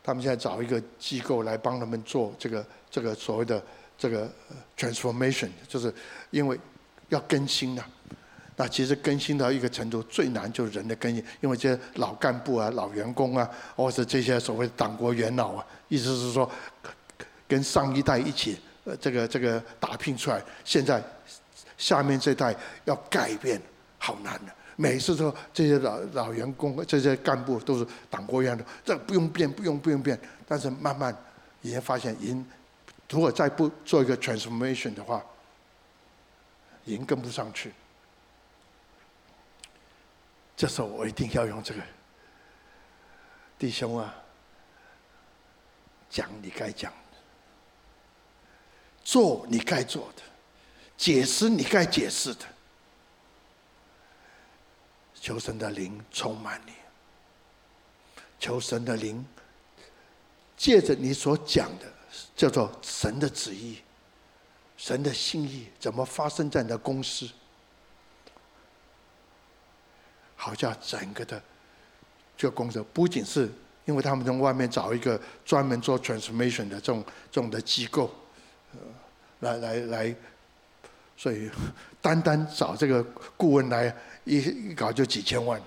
[0.04, 3.64] 他们现在找一个机构来帮他们做这个这个所谓的
[3.98, 4.32] 这个
[4.78, 5.94] transformation，就是
[6.32, 6.60] 因为
[7.10, 7.88] 要更新啊。
[8.58, 16.50] 那其实更新到一个程度，最难就是人的更新，因为这些老干部啊、老员工啊，或者这些所谓党国元老啊，意思是说，
[17.50, 21.04] 跟上一代一起，呃，这个这个打拼出来，现在
[21.78, 22.56] 下面这代
[22.86, 23.62] 要改变，
[23.98, 24.54] 好难的。
[24.78, 30.18] 每次说这些老老员工、这些干部都是党国元老，这不用变，不用不用变。
[30.48, 31.14] 但是慢慢
[31.62, 32.46] 已经发现，已经
[33.10, 35.24] 如果再不做一个 transformation 的话，
[36.84, 37.74] 已经跟不上去。
[40.58, 41.82] 这时候我一定要用这个，
[43.60, 44.16] 弟兄啊，
[46.10, 47.18] 讲你该讲的，
[49.04, 50.22] 做你该做的，
[50.98, 52.46] 解释你该解释的，
[55.14, 56.74] 求神的灵充满你，
[58.40, 59.26] 求神的灵
[60.56, 61.92] 借着你所讲的，
[62.36, 63.80] 叫做神的旨意，
[64.78, 67.30] 神的心意，怎么发生在你的公司？
[70.36, 71.42] 好像整个的
[72.38, 73.50] 这个工作，不仅是
[73.86, 78.14] 因为他们从外面找一个专门做 transformation 的这种这种的机构，
[78.74, 78.80] 呃，
[79.40, 80.16] 来来来，
[81.18, 81.50] 所以
[82.02, 83.04] 单单找这个
[83.36, 84.38] 顾问来一
[84.70, 85.60] 一搞就几千万。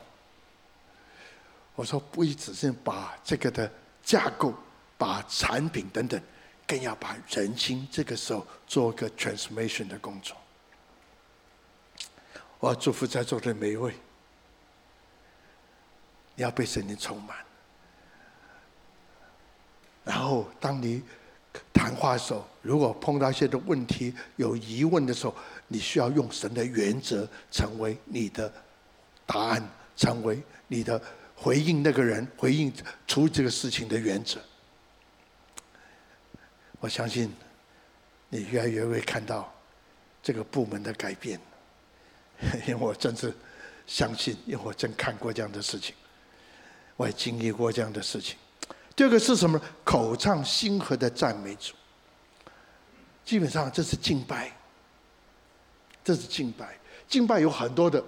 [1.74, 3.70] 我说不一只是把这个的
[4.02, 4.52] 架构、
[4.96, 6.20] 把产品等等，
[6.68, 10.36] 更要把人心这个时候做个 transformation 的工作。
[12.60, 13.92] 我要祝福在座的每一位。
[16.36, 17.36] 你要被神灵充满，
[20.04, 21.02] 然后当你
[21.72, 25.34] 谈话的时候，如果碰到一些的问题、有疑问的时候，
[25.66, 28.52] 你需要用神的原则成为你的
[29.26, 31.02] 答案，成为你的
[31.34, 32.72] 回应那个人、回应
[33.08, 34.40] 处理这个事情的原则。
[36.80, 37.32] 我相信
[38.28, 39.52] 你越来越会看到
[40.22, 41.40] 这个部门的改变，
[42.66, 43.34] 因为我真是
[43.86, 45.94] 相信，因为我真看过这样的事情。
[46.96, 48.36] 我也经历过这样的事情。
[48.96, 49.60] 第二个是什么？
[49.84, 51.74] 口唱心和的赞美主。
[53.24, 54.50] 基本上这是敬拜，
[56.02, 56.76] 这是敬拜。
[57.06, 58.02] 敬拜有很多的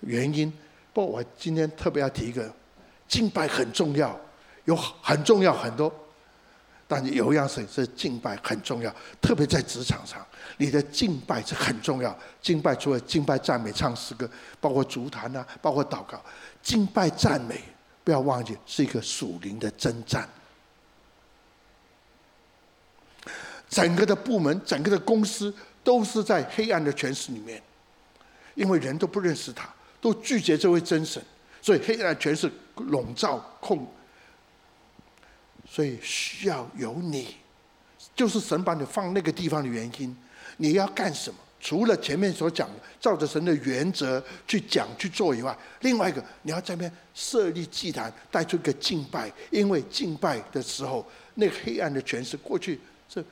[0.00, 0.52] 原因，
[0.92, 2.52] 不我今天特别要提一个，
[3.06, 4.18] 敬拜很重要，
[4.64, 5.94] 有很重要很多。
[6.88, 10.24] 但是有一样事情是敬拜很重要，特别在职场上，
[10.56, 12.16] 你的敬拜是很重要。
[12.40, 14.28] 敬拜除了敬拜赞美唱诗歌，
[14.60, 16.22] 包括足坛啊，包括祷告，
[16.62, 17.60] 敬拜赞美。
[18.04, 20.28] 不要忘记，是一个属灵的征战。
[23.68, 27.60] 整个的部门，整个的公司，都是在黑暗的权势里面，
[28.54, 29.68] 因为人都不认识他，
[30.00, 31.20] 都拒绝这位真神，
[31.60, 33.84] 所以黑暗权势笼罩控。
[35.76, 37.36] 所以需要有你，
[38.14, 40.16] 就是神把你放那个地方的原因。
[40.56, 41.36] 你要干什么？
[41.60, 49.30] 除了前面所讲的，照着神的原则去讲去做以外，另外一个你要在那边设立祭坛，带出一个敬拜。
[49.50, 53.22] 因为敬拜的时候，那个黑暗的权势过去是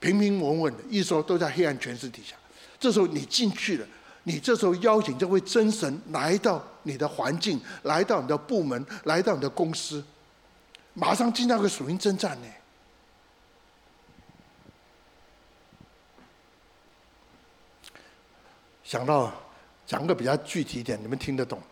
[0.00, 2.34] 平平稳稳的，一说都在黑暗权势底下。
[2.80, 3.86] 这时候你进去了，
[4.24, 10.02] 你这时候邀请这位真神来到你的环境，来到你的部门，来到你的公司，
[10.98, 12.48] 马上进到个属灵征战呢。
[18.82, 19.32] 想到
[19.86, 21.62] 讲个比较具体一点，你们听得懂。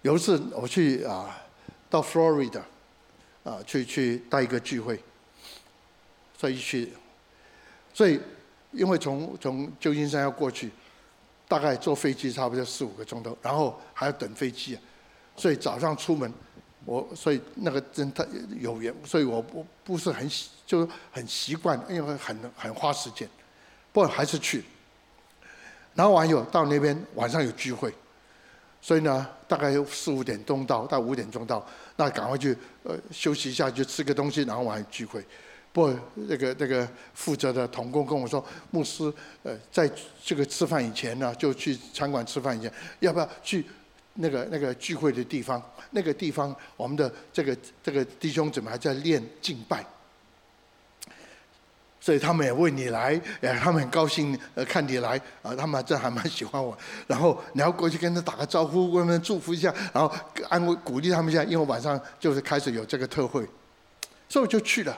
[0.00, 1.36] 有一次我去啊，
[1.90, 2.62] 到 Florida
[3.44, 5.02] 啊，去去带一个聚会，
[6.38, 6.94] 所以去，
[7.92, 8.18] 所以
[8.72, 10.70] 因为从从旧金山要过去，
[11.46, 14.78] 大概坐飞机差不多四五个钟头，然后还要等飞机，
[15.36, 16.32] 所以早上出门，
[16.86, 18.26] 我所以那个真的
[18.58, 23.28] 有缘，所以我不不是很习，就很习惯，因为很很花时间，
[23.92, 24.64] 不过还是去。
[25.94, 27.92] 然后还有到那边晚上有聚会，
[28.80, 31.66] 所以呢，大概有四五点钟到，到五点钟到，
[31.96, 35.24] 那赶快去呃休息一下，就吃个东西，然后晚上聚会。
[35.72, 39.12] 不过那个那个负责的同工跟我说，牧师
[39.42, 39.90] 呃在
[40.22, 43.64] 这个吃饭以前呢，就去餐馆吃饭以前，要不要去
[44.16, 45.62] 那个那个聚会的地方？
[45.92, 49.84] 那个地方我们的这个这个弟兄怎么还在练敬拜。
[51.98, 56.76] 所以他们也为你来，哎，他们很高兴呃看你来啊，他们真还蛮喜欢我。
[57.08, 60.14] 然后你要过去跟他打个招呼，问问祝福一下，然后
[60.48, 63.44] 安慰鼓励他们一下，因为晚上就是开始有这个特会，
[64.28, 64.96] 所以我就去了。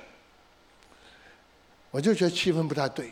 [1.91, 3.11] 我就觉得气氛不太对，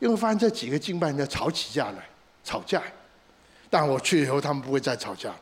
[0.00, 2.08] 因为发现这几个敬拜人在吵起架来，
[2.42, 2.82] 吵架。
[3.70, 5.32] 但我去以后，他们不会再吵架。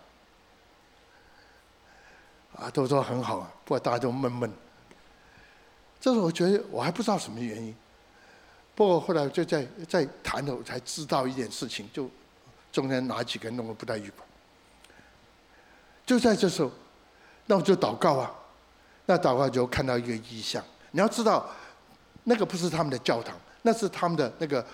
[2.54, 4.52] 啊，都说很好啊，不过大家都闷闷。
[6.00, 7.74] 这时候我觉得我还不知道什么原因，
[8.74, 12.10] 不过后来就在在谈的时候才知道一点事情，就
[12.70, 14.24] 中间哪几个人弄得不太愉快。
[16.04, 16.70] 就在这时候，
[17.46, 18.34] 那我就祷告啊，
[19.06, 20.62] 那祷告就看到一个异象。
[20.90, 21.48] 你要知道，
[22.24, 24.64] 那个不是他们的教堂，那是他们的那个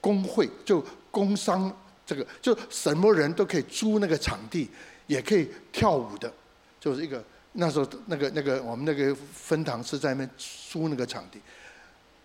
[0.00, 1.72] 工会，就工商
[2.08, 4.70] 这个，就什么人都可以租那个场地，
[5.06, 6.32] 也可以跳舞的。
[6.80, 10.30] 就是一个那时候那个那个我们那个分堂是在那边
[10.70, 11.38] 租那个场地，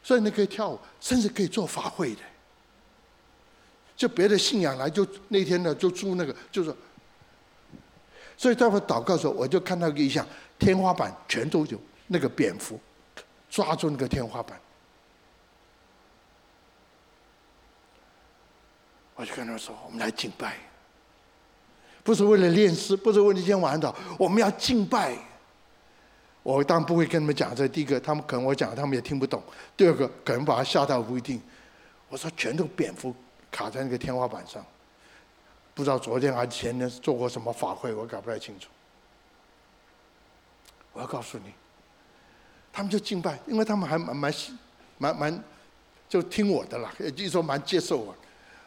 [0.01, 2.21] 所以你可以跳舞，甚至可以做法会的。
[3.97, 6.73] 就别的信仰来，就那天呢就租那个，就是。
[8.37, 10.25] 所以在我祷告的时候，我就看到一个异象，
[10.57, 11.77] 天花板全都有
[12.07, 12.79] 那个蝙蝠
[13.49, 14.57] 抓住那个天花板。
[19.15, 20.57] 我就跟他说：“我们来敬拜。”
[22.03, 25.17] 不是为了练诗，不是为了今天晚上祷，我们要敬拜。
[26.41, 29.41] 我当然不会跟你们讲这第一个，他们可能我讲他们也听不懂。
[29.77, 31.41] 第二个可能把他吓到不一定。
[32.09, 33.15] 我说全都蝙蝠
[33.49, 34.61] 卡在那个天花板上，
[35.73, 38.67] 不知道昨天还是前天做过什么法会，我搞不太清楚。
[40.91, 41.53] 我要告诉你，
[42.73, 44.33] 他们就敬拜，因为他们还蛮蛮
[44.97, 45.43] 蛮蛮
[46.09, 48.13] 就听我的啦，也就是说蛮接受我。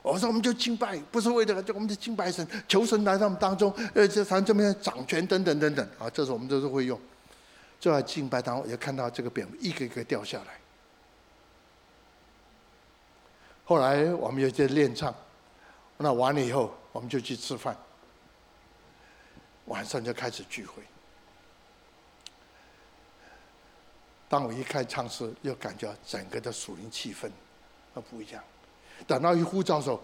[0.06, 6.98] 我说我们就敬拜，不是为了就我们就敬拜神，求神来到我们当中，呃，这咱这边掌权等等等等啊，这是我们都是会用。
[7.80, 10.60] 就在敬拜当中，也看到这个蝙蝠一个一个掉下来。
[13.64, 15.12] 后来我们又在练唱，
[15.96, 17.76] 那完了以后，我们就去吃饭，
[19.64, 20.84] 晚上就开始聚会。
[24.28, 27.28] 当我一开唱诗，又感觉整个的属灵气氛
[27.92, 28.40] 都不一样。
[29.06, 30.00] 等到一呼召的时候，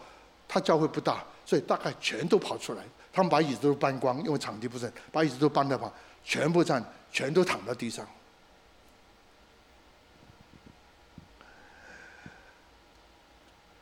[0.49, 2.83] 他教会不大，所以大概全都跑出来。
[3.13, 5.93] 他们把椅子都搬光，因为场地不是，把椅子都搬到旁，
[6.25, 6.83] 全部站，
[7.13, 8.07] 全都躺到地上。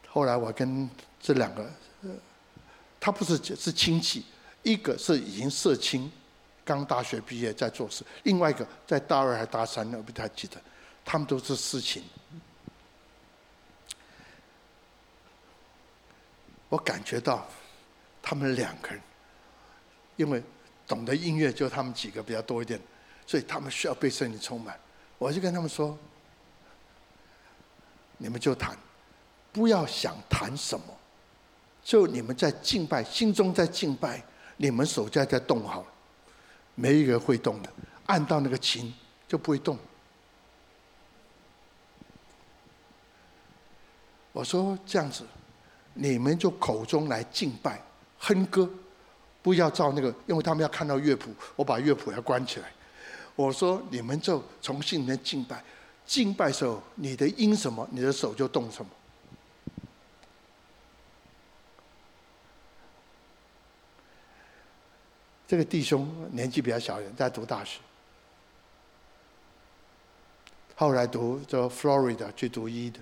[0.09, 0.91] 后来我跟
[1.21, 1.71] 这两个，
[2.99, 4.25] 他不是是亲戚，
[4.65, 6.11] 一个是已经社青，
[6.65, 10.61] 刚大学毕业在做事，另外一个在大二还大三呢，我不太记得，
[11.05, 12.03] 他们都是司琴。
[16.71, 17.47] 我感觉到，
[18.23, 19.03] 他们两个人，
[20.17, 20.43] 因为
[20.87, 22.81] 懂得音乐就他们几个比较多一点，
[23.27, 24.79] 所以他们需要被圣灵充满。
[25.19, 25.99] 我就跟他们说
[28.19, 28.79] ：“你们就弹，
[29.53, 30.87] 不要想弹什么，
[31.83, 34.23] 就你们在敬拜，心中在敬拜，
[34.57, 35.89] 你们手在在动好了，
[36.77, 37.73] 没一个会动的，
[38.07, 38.95] 按到那个琴
[39.27, 39.77] 就不会动。”
[44.31, 45.27] 我说这样子。
[45.95, 47.83] 你们就口中来敬拜，
[48.19, 48.69] 哼歌，
[49.43, 52.73] 不要照那个，因为他们要看到乐谱，我把乐谱要关起来。
[53.37, 55.63] 我说你们就从心里面敬拜，
[56.07, 58.91] 敬拜时候，你的音什么，你的手就动什么。
[65.47, 67.81] 这个弟兄年纪比较小，人在读大学，
[70.77, 73.01] 后来读这 Florida 去读医的，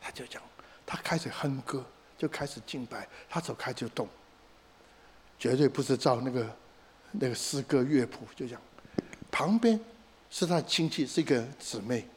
[0.00, 0.42] 他就讲。
[0.90, 1.84] 他开始哼歌，
[2.16, 4.08] 就开始敬拜，他走开就动，
[5.38, 6.56] 绝对不是照那个
[7.12, 8.62] 那个诗歌乐谱，就这样。
[9.30, 9.78] 旁边
[10.30, 12.08] 是他亲戚，是一个姊妹，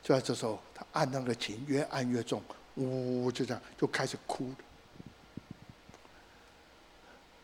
[0.00, 2.40] 就在这时候，他按那个琴越按越重，
[2.76, 4.54] 呜，就这样就开始哭。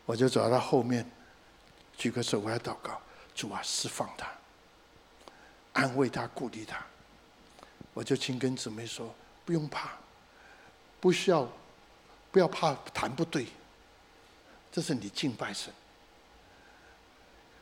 [0.05, 1.05] 我就走到他后面，
[1.97, 3.01] 举个手，我要祷告，
[3.35, 4.31] 主啊，释放他，
[5.73, 6.81] 安慰他，鼓励他。
[7.93, 9.13] 我就亲跟姊妹说，
[9.43, 9.91] 不用怕。
[10.99, 11.47] 不需要，
[12.31, 13.47] 不要怕谈不对，
[14.71, 15.73] 这是你敬拜神。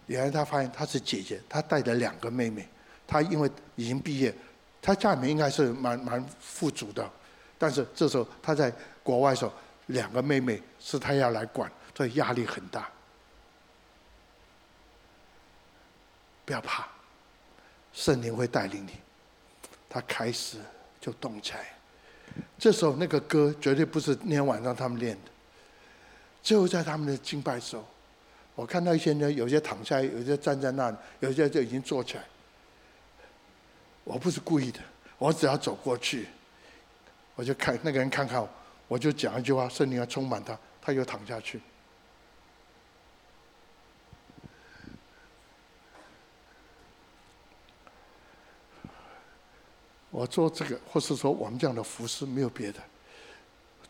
[0.07, 2.67] 原来他发现他是姐姐，他带着两个妹妹，
[3.05, 4.33] 他因为已经毕业，
[4.81, 7.09] 他家里面应该是蛮蛮富足的，
[7.57, 8.73] 但是这时候他在
[9.03, 9.53] 国外时候，
[9.87, 12.89] 两个妹妹是他要来管，所以压力很大。
[16.45, 16.87] 不要怕，
[17.91, 18.93] 圣灵会带领你。
[19.89, 20.59] 他开始
[21.01, 21.76] 就动起来。
[22.57, 25.31] 这首那个歌绝对不是那天晚上他们练的。
[26.41, 27.85] 最后在他们的敬拜时候，
[28.55, 32.23] 我看到一些人，有些躺下，有些站在那里，有些就已经坐起来。
[34.03, 34.79] 我不是故意的，
[35.17, 36.27] 我只要走过去，
[37.35, 38.49] 我就看那个人看看我，
[38.87, 41.59] 我就讲一句话，圣灵要充满他，他又躺下去。
[50.17, 52.79] 我做这个，或是说我们这样的服事，没有别的。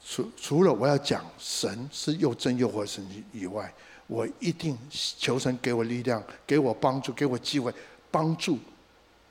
[0.05, 3.01] 除除了我要讲神是又真又活神
[3.31, 3.73] 以外，
[4.07, 7.73] 我一定求神给我力量，给我帮助，给我机会，
[8.11, 8.59] 帮助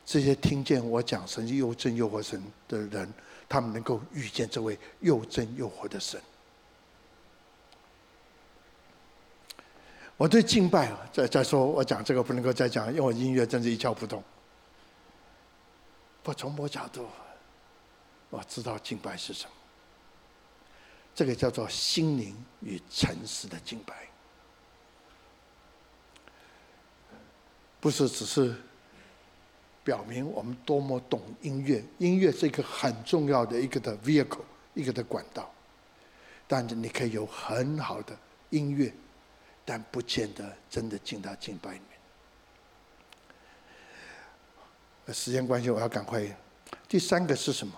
[0.07, 3.07] 这些听见我讲神又真又活神的人，
[3.47, 6.18] 他们能够遇见这位又真又活的神。
[10.16, 14.24] 我对敬拜，再再说，我讲这个不能够再讲，因为我音乐真是一窍不通。
[16.27, 17.07] 我从某角度，
[18.31, 19.51] 我知道敬拜是什么。
[21.14, 23.95] 这个叫做心灵与诚实的敬拜，
[27.79, 28.57] 不是只是
[29.85, 34.43] 表明我们多么懂音乐，音乐是一个很重要的一个的 vehicle，
[34.74, 35.49] 一个的管道，
[36.49, 38.18] 但是你可以有很好的
[38.51, 38.93] 音乐。
[39.68, 41.95] 但不见得真的进到敬拜里面。
[45.12, 46.22] 时间关系，我要赶快。
[46.88, 47.72] 第三个是什么？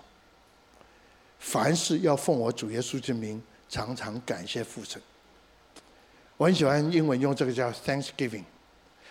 [1.39, 5.01] 凡事要奉我主耶稣之名，常常感谢父神。
[6.37, 8.45] 我很喜欢英文用这个叫 Thanksgiving。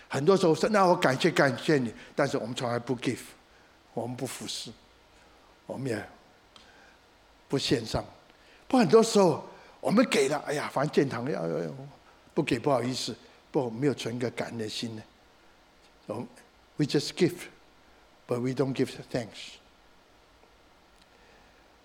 [0.08, 3.18] 很多时候说，那我感谢感谢你，但是我们从来不 give，
[3.94, 4.70] 我们不服侍，
[5.66, 6.08] 我们也
[7.48, 8.04] 不献上。
[8.66, 9.46] 不，很多时候
[9.80, 11.70] 我们给了，哎呀，反正建堂要要要。
[12.34, 13.16] 不给不好意思，
[13.50, 15.02] 不没有存个感恩的心呢。
[16.06, 16.28] 我们
[16.76, 17.34] We just give,
[18.28, 19.56] but we don't give thanks。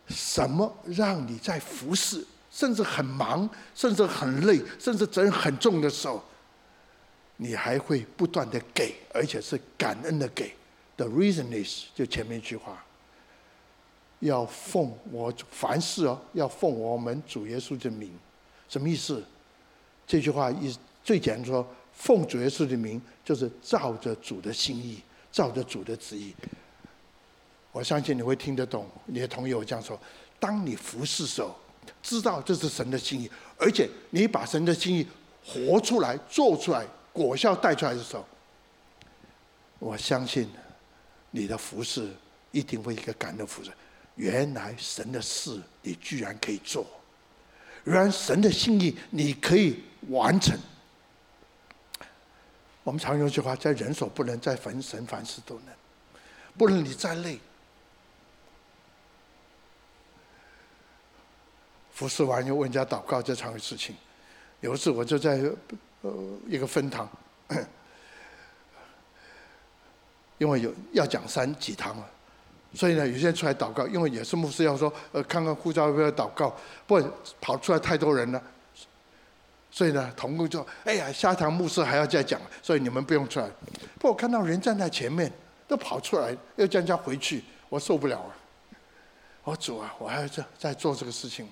[0.09, 6.21] 什么让你在服侍，甚至很忙，甚至很累，甚至责任很重的时候，
[7.37, 10.53] 你还会不断的给，而且是感恩的给
[10.97, 12.85] ？The reason is 就前面一句话，
[14.19, 18.11] 要奉我凡事哦，要奉我们主耶稣的名，
[18.67, 19.23] 什么意思？
[20.05, 25.01] 这句话意最简单说，奉主耶稣的名，就是照着主的心意，
[25.33, 26.33] 照着主的旨意。
[27.73, 29.99] 我相信你会听得懂，你也同意我这样说。
[30.39, 31.53] 当你服侍时候，
[32.01, 35.07] 知道这是神的心意，而且你把神的心意
[35.43, 38.23] 活出来、做出来、果效带出来的时候，
[39.79, 40.47] 我相信
[41.31, 42.09] 你的服侍
[42.51, 43.71] 一定会一个感恩服侍。
[44.15, 46.85] 原来神的事，你居然可以做。
[47.85, 50.55] 原来神的心意，你可以完成。
[52.83, 55.73] 我们常用一句话：“在人所不能，在凡神凡事都能。”
[56.57, 57.39] 不论你再累，
[61.91, 63.95] 服侍完又问人家祷告，这常有事情。
[64.59, 65.41] 有一次我就在
[66.01, 66.13] 呃
[66.47, 67.09] 一个分堂，
[70.37, 72.05] 因为有要讲三几堂嘛。
[72.75, 76.55] 所以呢，有些人出来祷告，因为也是牧师要说，呃，看看呼召要不要祷告，
[76.85, 78.43] 不然跑出来太多人了。
[79.75, 83.49] 所以呢，同工就，哎呀，下堂牧师还要再讲，所以你们不用出来。
[83.95, 85.33] 不过我看到人站在前面，
[85.67, 88.29] 都跑出来，要叫人家回去，我受不了啊！
[89.43, 91.49] 我主啊，我还要再再做这个事情。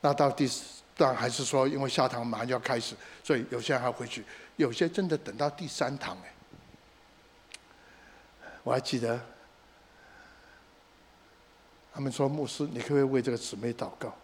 [0.00, 4.24] 那到第四，当然还是说，因为下堂马上就要开始，所以有些人还回去，
[4.54, 6.32] 有些真的等到第三堂哎。
[8.62, 9.20] 我还记得，
[11.92, 14.14] 他们说牧师，你可不可以为这个姊妹祷告？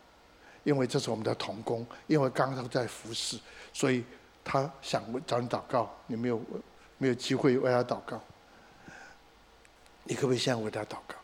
[0.69, 3.41] 因为这是我们的童工，因为刚刚在服侍，
[3.73, 4.05] 所以
[4.45, 6.39] 他想找你祷告，你没有
[6.99, 8.21] 没有机会为他祷告。
[10.05, 11.15] 你可不可以现在为他祷告？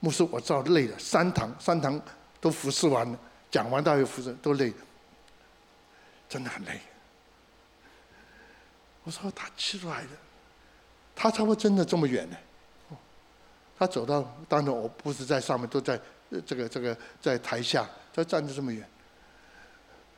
[0.00, 2.00] 牧师，我知道累了，三堂三堂
[2.40, 3.16] 都服侍完了，
[3.52, 4.76] 讲完大学服侍都累了，
[6.28, 6.80] 真的很累。
[9.04, 10.10] 我说他起来的，
[11.14, 12.36] 他才会真的这么远呢？
[13.78, 16.00] 他走到，当然我不是在上面，都在
[16.46, 18.86] 这个这个在台下，他站得这么远。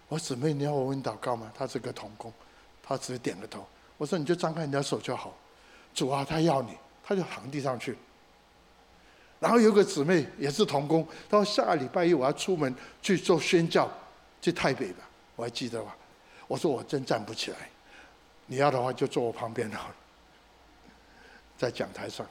[0.09, 1.53] 我姊妹，你要我为你祷告吗？
[1.57, 2.33] 他是个童工，
[2.83, 3.65] 他只是点个头。
[3.97, 5.37] 我说你就张开你的手就好。
[5.95, 7.97] 主啊，他要你，他就躺地上去。
[9.39, 13.91] 然后有个姊妹也是童工，他说下个礼拜一我要出门去做宣教，
[14.43, 15.05] 去台北吧，
[15.37, 15.97] 我还记得吧？
[16.47, 17.57] 我说我真站不起来，
[18.47, 19.95] 你要的话就坐我旁边好了，
[21.57, 22.27] 在讲台上。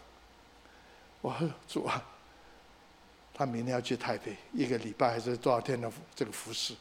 [1.21, 2.03] 我说主啊，
[3.39, 6.75] 他明天要去台北，一个礼拜还是多少天的这个服侍，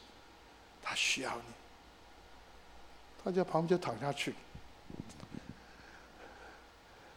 [0.83, 1.43] 他需要你。
[3.23, 4.35] 他在旁边就躺下去。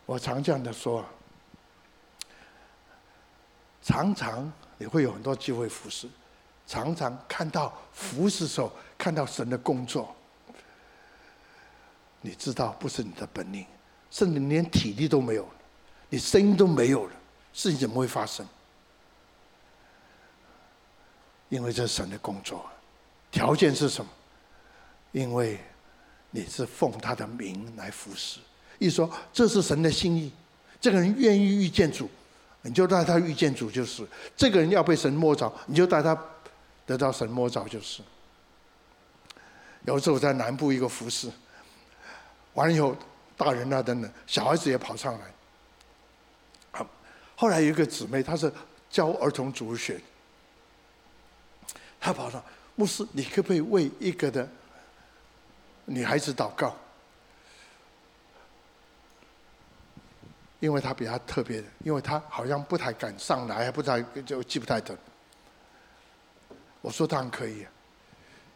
[0.06, 1.04] 我常这样的说，
[3.82, 6.08] 常常你会有很多机会服侍，
[6.64, 10.14] 常常看到服侍时候看到神的工作，
[12.20, 13.66] 你知道不是你的本领，
[14.08, 15.48] 甚至连体力都没有。
[16.10, 17.12] 你声音都没有了，
[17.52, 18.46] 事情怎么会发生？
[21.52, 22.64] 因为这是神的工作，
[23.30, 24.10] 条件是什么？
[25.12, 25.60] 因为
[26.30, 28.40] 你是奉他的名来服侍。
[28.78, 30.32] 一说这是神的心意，
[30.80, 32.08] 这个人愿意遇见主，
[32.62, 34.02] 你就带他遇见主就是；
[34.34, 36.18] 这个人要被神摸着，你就带他
[36.86, 38.00] 得到神摸着就是。
[39.84, 41.30] 有时候我在南部一个服侍，
[42.54, 42.96] 完了以后，
[43.36, 45.26] 大人啊等等，小孩子也跑上来。
[46.70, 46.86] 好，
[47.36, 48.50] 后来有一个姊妹，她是
[48.88, 50.00] 教儿童主学，
[52.04, 52.44] 他跑到，
[52.74, 54.46] 牧师，你可不可以为一个的
[55.84, 56.76] 女孩子祷告？
[60.58, 64.98] 因为她比较特别，因为她好像不太敢上来，还不太就记不太得。
[66.80, 67.64] 我说当然可以，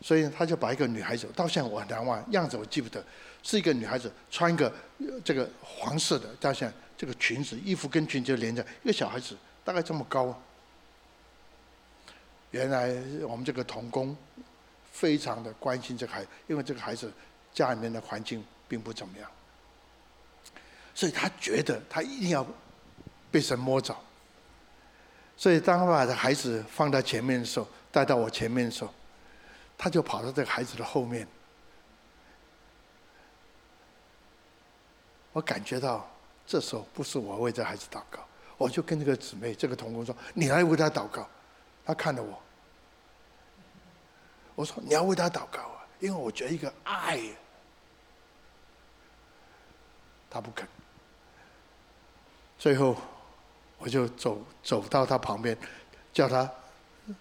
[0.01, 3.05] 所以他就把一个女孩子，到现在我很难忘，样子我记不得，
[3.45, 4.73] 是一个女孩子，穿一个
[5.25, 10.37] 这个黄色的，到现在这个裙子，衣服跟裙子连着，一个小孩子大概这么高。
[12.57, 12.89] 原来
[13.29, 14.17] 我们这个童工
[14.91, 17.13] 非常的关心这个孩子，因为这个孩子
[17.53, 19.31] 家里面的环境并不怎么样，
[20.95, 22.47] 所以他觉得他一定要
[23.31, 23.95] 被神摸着，
[25.37, 27.67] 所以当他把这孩子放在前面的时候。
[27.93, 28.93] 带到我前面的时候，
[29.79, 31.27] 他就跑到这个孩子的后面。
[35.33, 36.07] 我感觉到
[36.47, 38.21] 这时候不是我为这孩子祷告，
[38.59, 41.27] 我就跟这个姊妹、这个童工说：“你来为他祷告。”
[41.87, 42.39] 他看着我，
[44.57, 47.21] 我说：“你要为他祷告啊，因为我觉得一个爱。”
[50.29, 50.67] 他不肯。
[52.59, 52.97] 最后，
[53.79, 55.57] 我就走走到他旁边，
[56.13, 56.51] 叫他。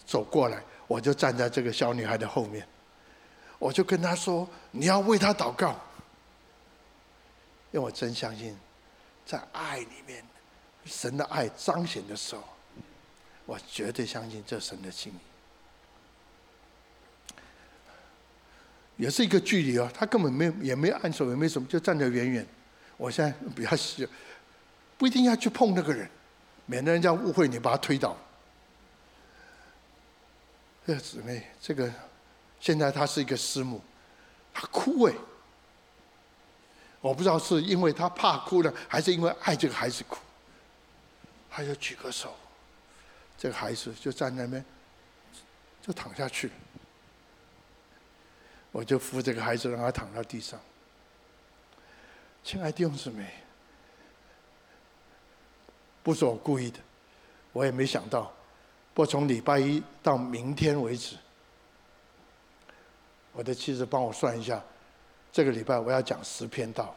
[0.03, 2.67] 走过来，我就站在这个小女孩的后面，
[3.59, 5.79] 我就跟她说：“你要为她祷告，
[7.69, 8.57] 因为我真相信，
[9.27, 10.25] 在爱里面，
[10.85, 12.43] 神的爱彰显的时候，
[13.45, 15.13] 我绝对相信这神的心。
[18.97, 22.45] 也是一个距离哦，他根本没有也没按手，也没什么，就站得远远。
[22.97, 24.07] 我现在比较喜，
[24.97, 26.09] 不一定要去碰那个人，
[26.65, 28.17] 免得人家误会你，把他推倒。”
[30.87, 31.91] 这个姊妹，这个
[32.59, 33.81] 现在她是一个师母，
[34.53, 35.13] 她哭哎，
[37.01, 40.19] 我不知道是因为她怕哭了，还是因为爱这个孩子哭。
[41.49, 42.35] 她就举个手，
[43.35, 44.65] 这个孩子就站在那边，
[45.81, 46.51] 就躺下去。
[48.75, 50.59] 我就扶这个孩子，让他躺到地上。
[52.43, 53.25] 亲爱的弟兄姊妹，
[56.03, 56.77] 不是我故意的，
[57.53, 58.29] 我也没想到。
[58.93, 61.15] 不从礼拜一到明天为止，
[63.31, 64.61] 我的妻子帮我算一下，
[65.31, 66.93] 这个礼拜我要讲十篇道，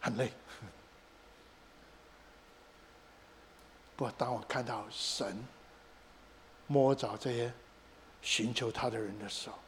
[0.00, 0.30] 很累。
[3.96, 5.36] 不过当我看到神
[6.68, 7.52] 摸着这些
[8.22, 9.58] 寻求他的人的时候，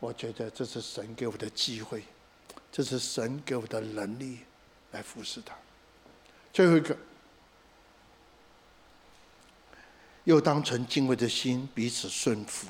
[0.00, 2.02] 我觉得这是神给我的机会，
[2.70, 4.40] 这是神给我的能力
[4.90, 5.54] 来服侍他。
[6.52, 6.96] 最后一个，
[10.24, 12.68] 又当存敬畏的心，彼此顺服。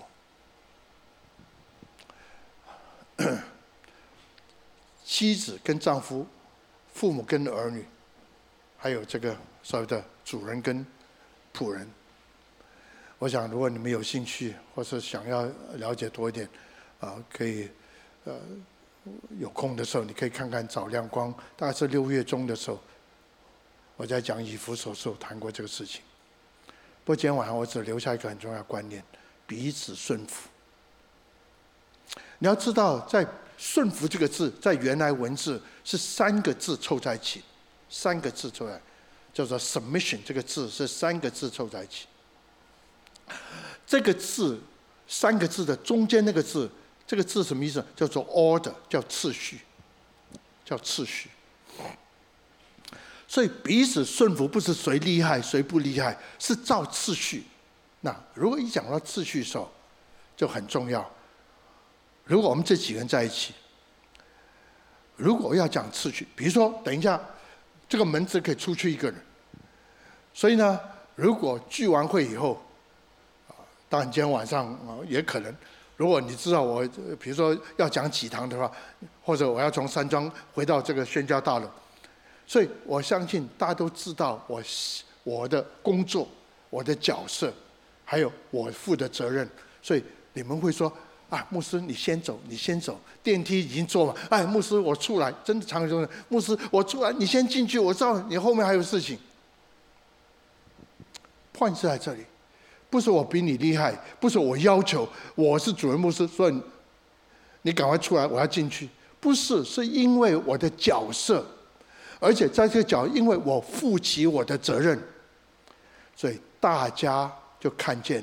[5.05, 6.27] 妻子跟丈夫，
[6.93, 7.87] 父母跟儿女，
[8.79, 10.87] 还有这个所谓的主人跟
[11.55, 11.89] 仆人。
[13.23, 16.49] 我想，如果你们有兴趣，或是想要了解多一点，
[16.99, 17.69] 啊，可以，
[18.25, 18.37] 呃，
[19.39, 22.81] 有空的时候，你可以看看《早亮光》，大概是六月中的时候。
[23.97, 26.03] 我在讲以弗所时候谈过这个事情，
[27.05, 29.01] 不过今天晚上我只留下一个很重要的观念：
[29.47, 30.49] 彼此顺服。
[32.41, 33.25] 你要知道，在
[33.57, 37.41] “顺服”这个字，在原来文字是三个字凑在一起，
[37.89, 38.83] 三个字凑在，
[39.33, 40.19] 叫做 “submission”。
[40.25, 42.07] 这个字是三个字凑在一起。
[43.87, 44.61] 这个字
[45.07, 46.71] 三个字的中间那个字，
[47.07, 47.85] 这个字什么意思？
[47.95, 49.61] 叫做 “order”，叫次序，
[50.65, 51.29] 叫次序。
[53.29, 57.45] 所以彼此顺服不是谁厉害谁不厉害，是照次序。
[58.01, 59.73] 那如果一讲到次序的时候，
[60.37, 61.09] 就很重要。
[62.25, 63.55] 如果我们这几个人在一起，
[65.17, 67.21] 如果要讲次序，比如说等一下
[67.89, 69.19] 这个门只可以出去一个人，
[70.35, 70.79] 所以呢，
[71.15, 72.63] 如果聚完会以后，
[73.93, 75.55] 当然今天晚上啊也可能，
[75.99, 76.83] 如果你知道我，
[77.21, 78.73] 比如说要讲几堂的话，
[79.23, 81.69] 或者我要从山庄回到这个宣教大楼。
[82.47, 84.63] 所以我相信大家都知道我
[85.25, 86.27] 我的工作、
[86.71, 87.53] 我的角色，
[88.03, 89.47] 还有我负的责任。
[89.83, 90.91] 所以你们会说
[91.29, 92.99] ：“啊，牧师，你先走，你先走。
[93.23, 97.79] 电梯已经坐了。”哎，牧师，我出来，真的常有说：“牧师，我出来，你先进去。
[97.79, 99.19] 我知道你后面还有事情。”
[101.55, 102.25] point 是在这里，
[102.93, 106.63] 不是我比你厉害，不是我要求，我是主任牧师，所以
[107.63, 108.87] 你赶快出来，我要进去。
[109.19, 111.43] 不是，是因为我的角色。
[112.21, 115.03] 而且在这个角，因为我负起我的责任，
[116.15, 118.23] 所以大家就看见，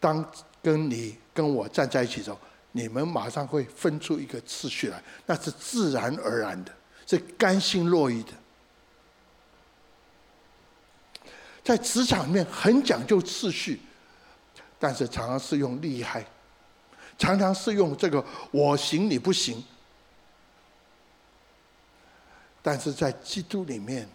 [0.00, 0.24] 当
[0.62, 2.38] 跟你跟我站在一起的时候，
[2.72, 6.72] 你们马上会分出一个次序来，那是自然而然的，
[7.06, 8.32] 是甘心乐意的。
[11.62, 13.78] 在职场里面很讲究次序，
[14.78, 16.24] 但是常常是用厉害，
[17.18, 19.62] 常常是用这个我行你不行。
[22.62, 24.08] 但是在基督里面，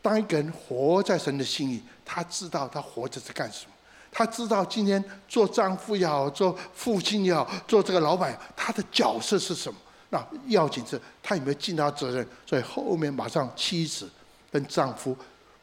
[0.00, 3.72] 当一个人活在神的心里，他知道他活着是干什么。
[4.10, 9.78] 他知道今天做丈夫也好，做父亲也好，做这个老板，他的角色是什么？
[10.08, 12.26] 那要紧是他有没有尽到责任？
[12.46, 14.08] 所以后面马上妻子
[14.50, 15.14] 跟丈夫，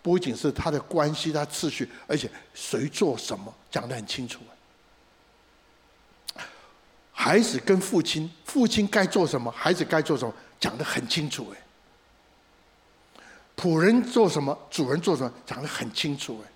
[0.05, 4.39] 不仅是他的关系、他次序，而且谁做什么讲得很清楚。
[7.11, 11.51] 孩子跟父亲，父亲该做什么，孩子该做什么，讲得很清楚。
[11.51, 13.23] 哎，
[13.57, 16.39] 仆人做什么，主人做什么，讲得很清楚。
[16.45, 16.51] 哎。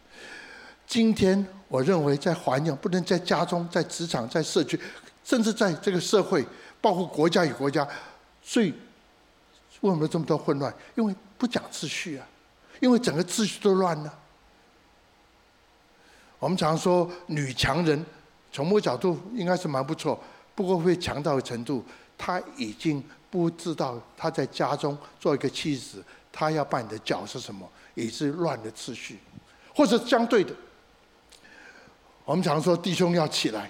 [0.85, 4.79] 今天我认为，在环境，不能在家中、在职场、在社区，
[5.23, 6.45] 甚至在这个社会，
[6.79, 7.87] 包括国家与国家，
[8.43, 8.69] 最
[9.81, 10.71] 为什么这么多混乱？
[10.93, 12.27] 因为不讲秩序啊，
[12.79, 14.13] 因为整个秩序都乱了。
[16.39, 18.05] 我们常说女强人，
[18.51, 20.17] 从某个角度应该是蛮不错，
[20.55, 21.83] 不过会强到的程度，
[22.17, 29.19] 她已经不知道她在家中做一个妻子，她要扮演的角色是什么，也是乱的秩序，
[29.75, 30.55] 或者相对的。
[32.23, 33.69] 我们常说弟兄要起来，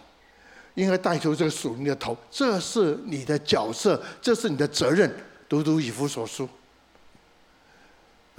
[0.76, 5.12] 应该带出这个属灵的头，这是你的角色，这是你的责任。
[5.47, 6.47] 读读以弗所书，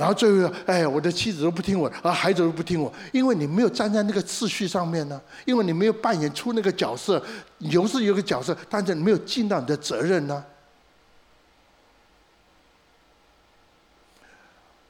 [0.01, 7.23] 然后最后，哎，我的妻子都不听我，而孩子都不听我，因为你没有站在那个次序上面呢，因为你没有扮演出那个角色，
[7.59, 10.43] 有是有个角色，但是没有尽到你的责任呢。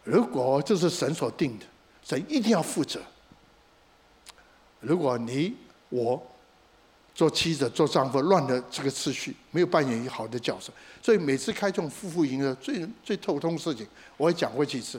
[0.05, 1.67] 如果这是神所定的，
[2.05, 3.01] 神一定要负责。
[4.79, 5.57] 如果你
[5.89, 6.25] 我
[7.21, 14.99] 做妻子做丈夫乱了这个次序，没有扮演一个好的角色，所以每次开这种夫妇营的最最头痛的事情，我也讲过几次。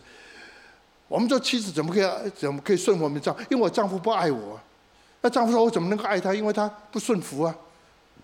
[1.07, 3.41] 我们做妻子怎么可以怎么可以顺我们丈夫？
[3.49, 4.61] 因为我丈夫不爱我，
[5.22, 6.32] 那丈夫说我怎么能够爱他？
[6.32, 7.55] 因为他不顺服啊，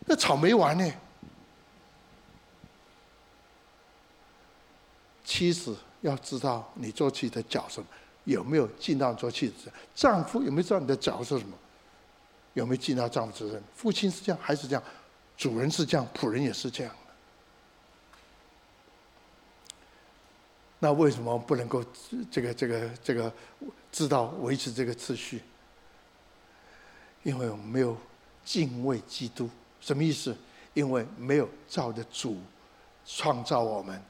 [0.06, 0.94] 那吵没完呢。
[5.26, 7.82] 妻子要知道你做妻子的角色。
[8.26, 9.72] 有没有尽到做妻子？
[9.96, 11.58] 丈夫有没有知道你的角色是什么？
[12.58, 13.64] 有没有尽到丈夫责任？
[13.76, 14.84] 父亲是这样，还是这样？
[15.38, 16.96] 主人是这样，仆人也是这样。
[20.80, 21.86] 那为什么不能够
[22.32, 23.32] 这个这个这个
[23.92, 25.44] 知道维持这个次序？
[27.22, 27.96] 因为我们没有
[28.44, 29.48] 敬畏基督，
[29.80, 30.36] 什么意思？
[30.74, 32.38] 因为没有照着主
[33.06, 34.02] 创造我们。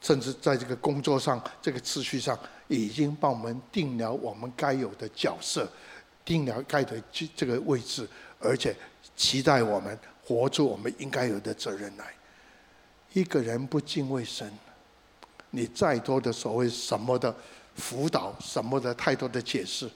[0.00, 2.36] 甚至在这个工作上，这个次序上，
[2.66, 5.70] 已经帮我们定了我们该有的角色，
[6.24, 8.08] 定了该的这这个位置，
[8.38, 8.74] 而且
[9.16, 12.06] 期待我们活出我们应该有的责任来。
[13.12, 14.50] 一个人不敬畏神，
[15.50, 17.34] 你再多的所谓什么的
[17.74, 19.90] 辅导，什么的太多的解释。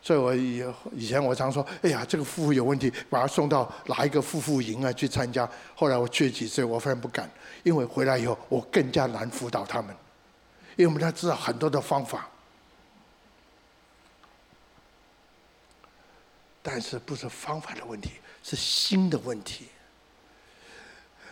[0.00, 0.62] 所以我以
[0.94, 5.48] 以前我常说，哎呀，这个夫妇有问题，把他送到哪一个夫妇营啊去参加。
[5.74, 7.28] 后来我去几次，我非常不敢，
[7.62, 9.96] 因为回来以后我更加难辅导他们，
[10.76, 12.28] 因为我们要知道很多的方法，
[16.66, 18.12] 但是不是方法的问题，
[18.42, 19.66] 是心的问题。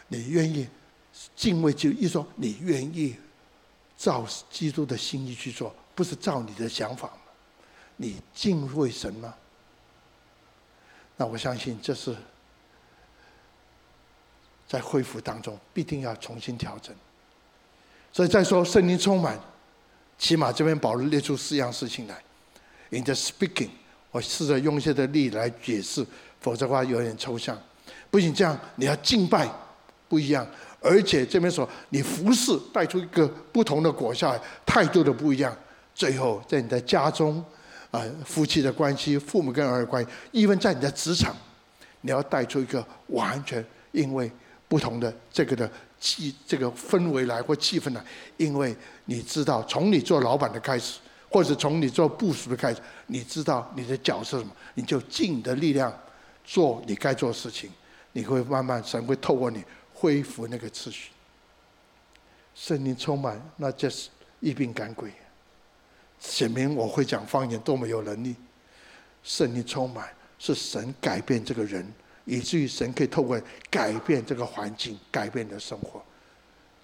[0.09, 0.68] 你愿意
[1.35, 3.16] 敬畏就一说，你愿意
[3.97, 7.11] 照基督的心意去做，不是照你的想法。
[7.97, 9.35] 你敬畏神吗？
[11.16, 12.14] 那我相信这是
[14.68, 16.95] 在恢复当中必定要重新调整。
[18.12, 19.41] 所以再说圣灵充满，
[20.18, 22.22] 起码这边保罗列出四样事情来。
[22.91, 23.70] In the speaking，
[24.13, 26.07] 我试着用一些的力来解释，
[26.41, 27.61] 否则的话有点抽象。
[28.09, 29.51] 不仅这样，你要敬拜
[30.09, 30.47] 不一样，
[30.81, 35.53] 而且这边说你服侍带出一个不同的果效，态度的不一样。
[35.93, 37.45] 最后在你的家中。
[37.93, 41.37] 啊，夫妻的关系，父母跟儿女关系，因为在你的职场，
[42.01, 44.33] 你要带出一个完全因为
[44.67, 48.03] 不同的这个的气，这个氛围来或气氛来，
[48.39, 51.01] 因为你知道，从你做老板的开始，
[51.33, 55.93] 或者从你做部署的开始，你知道你的角色是什么，你就尽你的力量
[56.45, 57.70] 做你该做的事情，
[58.12, 59.64] 你会慢慢神会透过你
[59.95, 61.11] 恢复那个秩序，
[62.55, 64.11] 圣灵充满，那就是
[64.41, 65.11] 一并赶鬼。
[66.18, 68.37] 显明我会讲方言，多么有能力！
[69.24, 70.09] 圣灵充满，
[70.39, 71.91] 是神改变这个人，
[72.26, 76.03] 以至于神可以透过改变这个环境，改变你的生活。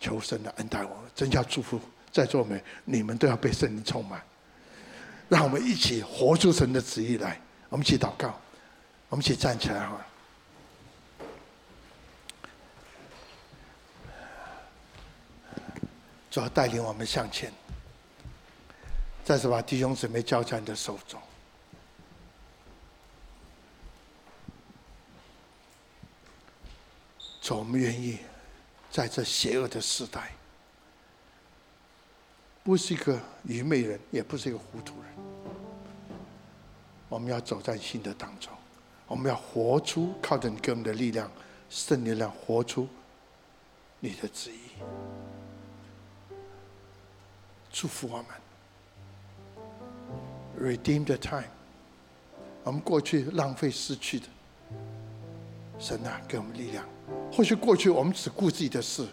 [0.00, 1.80] 求神的恩待我，真叫祝福
[2.10, 4.22] 在座每你们都要被圣灵充满。
[5.28, 7.40] 让我们一起活出神的旨意来。
[7.68, 8.34] 我们一起祷告，
[9.08, 10.04] 我们一起站起来哈。
[16.30, 17.52] 主要带领我们向前，
[19.24, 21.20] 再次把弟兄姊妹交在你的手中。
[27.40, 28.18] 主，我们愿意
[28.90, 30.32] 在这邪恶的时代，
[32.62, 35.17] 不是一个愚昧人，也不是一个糊涂人。
[37.08, 38.52] 我们要走在新的当中，
[39.06, 41.30] 我们要活出靠着你给我们的力量，
[41.70, 42.86] 圣力量，活出
[44.00, 44.58] 你的旨意。
[47.70, 48.26] 祝福我们
[50.60, 51.44] ，redeem the time。
[52.64, 54.26] 我们过去浪费失去的，
[55.78, 56.84] 神啊，给我们力量。
[57.32, 59.06] 或许过去我们只顾自己的事，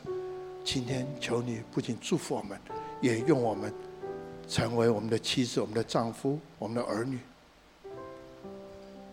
[0.66, 2.60] 今天求你不仅祝福我们，
[3.02, 3.74] 也用我们
[4.50, 7.20] 成为我们的妻子、我们的丈夫、我们的儿女，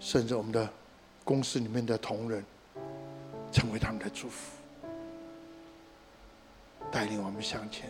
[0.03, 0.69] 甚至我们的
[1.23, 2.45] 公司里面的同仁，
[3.53, 4.57] 成为他们的祝福，
[6.91, 7.89] 带领我们向前。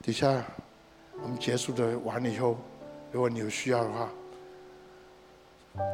[0.00, 0.44] 底下，
[1.20, 2.56] 我们结束的完了以后，
[3.10, 4.08] 如果你有需要的话，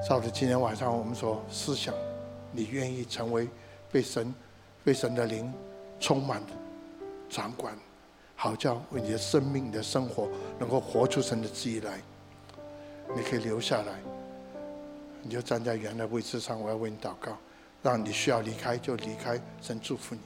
[0.07, 1.95] 照着今天晚上我们所思想，
[2.53, 3.49] 你愿意成为
[3.91, 4.33] 被神、
[4.85, 5.51] 被神的灵
[5.99, 6.43] 充满、
[7.31, 7.75] 掌管，
[8.37, 11.99] 好叫为你的生命、你的生活能够活出神的旨意来，
[13.15, 14.01] 你可以留下来，
[15.23, 17.37] 你就站在原来位置上，我要为你祷告，
[17.83, 20.21] 让你需要离开就离开，神祝福你。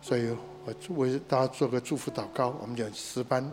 [0.00, 0.36] 所以。
[0.64, 2.54] 我为大家做个祝福祷告。
[2.62, 3.44] 我们讲十班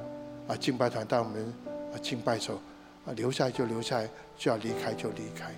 [0.48, 1.52] 啊，敬拜团带我们
[1.92, 2.58] 啊敬拜的时候
[3.04, 4.08] 啊，留下来就留下来，
[4.38, 5.52] 就要离开就离开。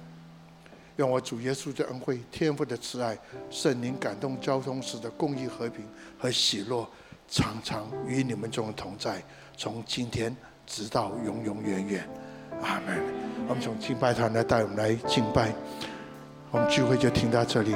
[0.95, 5.85] 愿我主耶稣的恩惠、天父的慈爱、圣灵感动交通时的公益、和平
[6.17, 6.87] 和喜乐，
[7.27, 9.21] 常常与你们众同在，
[9.57, 10.33] 从今天
[10.65, 12.03] 直到永永远远。
[12.61, 13.01] 阿门。
[13.47, 15.51] 我们从敬拜团来带我们来敬拜，
[16.51, 17.75] 我们聚会就停到这里。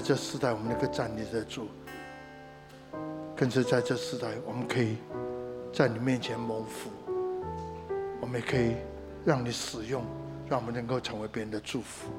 [0.00, 1.68] 这时代，我们能够站立得住，
[3.36, 4.96] 更是在这时代，我们可以
[5.70, 6.88] 在你面前蒙福，
[8.20, 8.74] 我们也可以
[9.24, 10.02] 让你使用，
[10.48, 12.10] 让我们能够成为别人的祝福。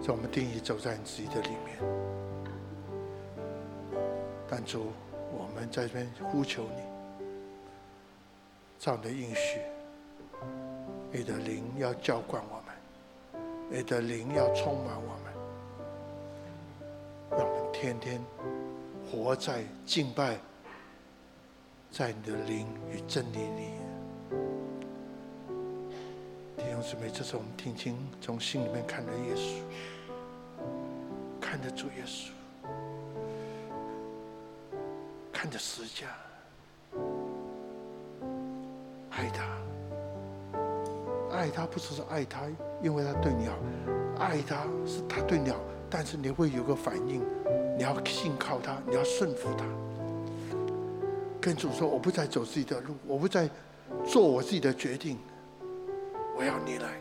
[0.00, 1.78] 在我们定义走在你自己的里面，
[4.48, 4.92] 但主，
[5.36, 7.24] 我们在这边呼求你，
[8.78, 9.60] 照你的应许，
[11.12, 12.59] 你的灵要浇灌我，
[13.72, 15.32] 你的灵要充满我们，
[17.30, 18.20] 让我们天天
[19.08, 20.36] 活在敬拜，
[21.88, 23.70] 在你的灵与真理里。
[26.56, 29.62] 弟兄姊妹，这是我们听经从心里面看的耶稣，
[31.40, 32.30] 看得主耶稣。
[35.32, 36.08] 看着十架，
[39.10, 39.44] 爱他，
[41.32, 42.42] 爱他不只是爱他，
[42.82, 43.54] 因为他对你好，
[44.18, 45.56] 爱他是他对你好，
[45.88, 47.22] 但是你会有个反应，
[47.76, 49.64] 你要信靠他，你要顺服他。
[51.40, 53.48] 跟主说，我不再走自己的路，我不再
[54.04, 55.18] 做我自己的决定，
[56.36, 57.00] 我要你来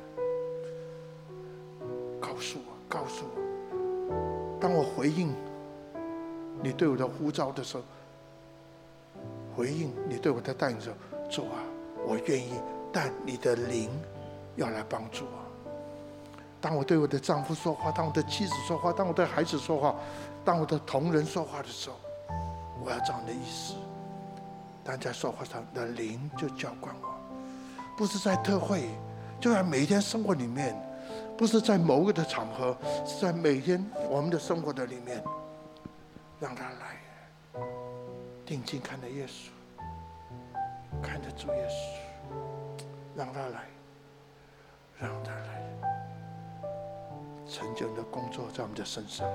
[2.19, 5.33] 告诉我，告诉我，当我回应
[6.61, 7.83] 你对我的呼召的时候。
[9.55, 10.95] 回应你对我的带领的时候，
[11.29, 11.59] 主啊，
[12.07, 12.53] 我愿意，
[12.93, 13.89] 但你的灵
[14.55, 15.48] 要来帮助我。
[16.61, 19.95] 当我对我的丈夫说话，当我的妻子说话，当我对孩子说话，
[20.43, 21.95] 当我的同仁说话的时候，
[22.83, 23.75] 我要照你的意思。
[24.83, 27.09] 但在说话上的灵就浇灌我，
[27.95, 28.89] 不是在特会，
[29.39, 30.75] 就在每天生活里面，
[31.37, 35.23] 不是在某个的场合，是在每天我们的生活的里面，
[36.39, 37.61] 让他来。
[38.45, 39.49] 定睛看着耶稣，
[41.03, 42.33] 看着主耶稣，
[43.15, 43.67] 让他来，
[44.97, 45.88] 让他来，
[47.49, 49.27] 成就的工作在我们的身上。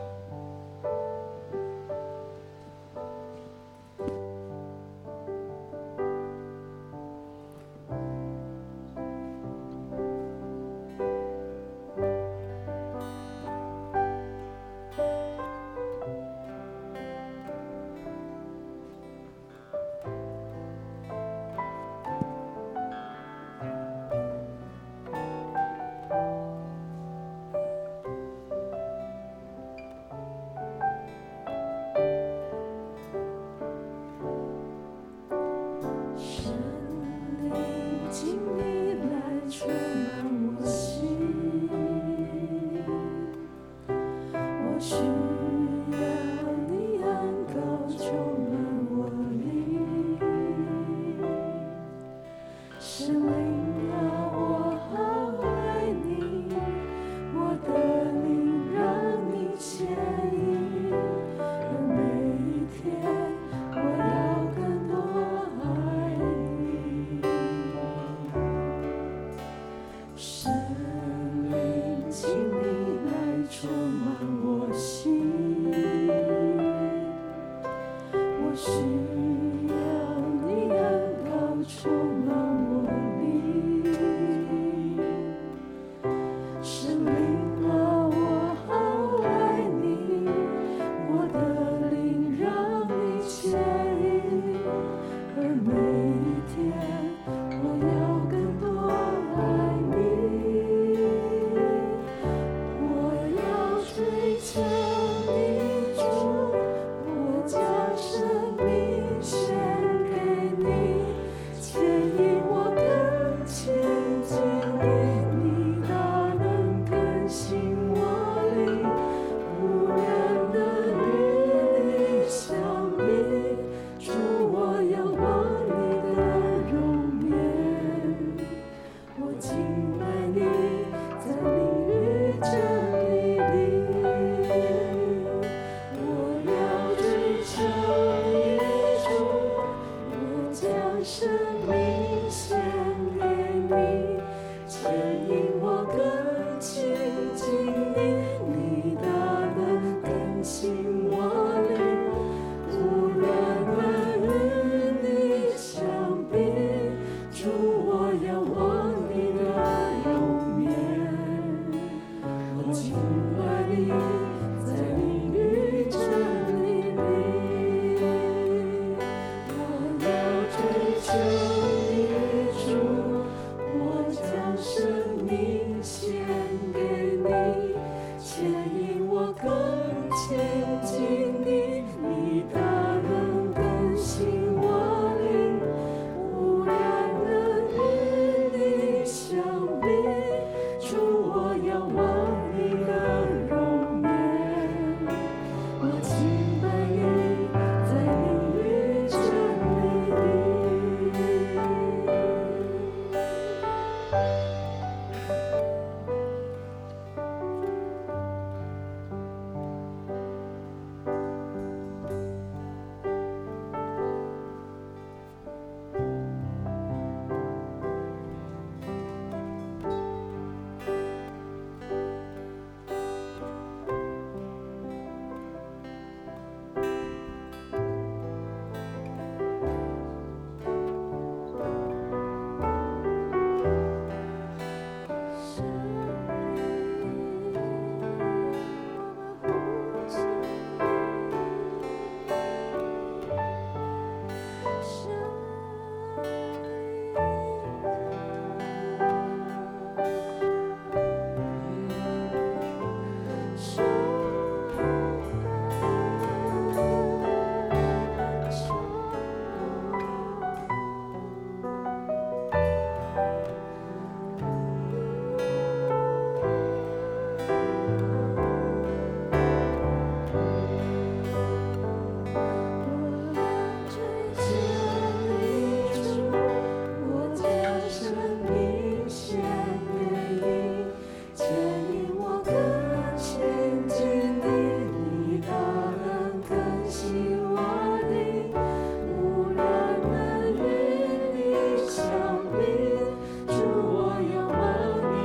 [171.15, 171.44] to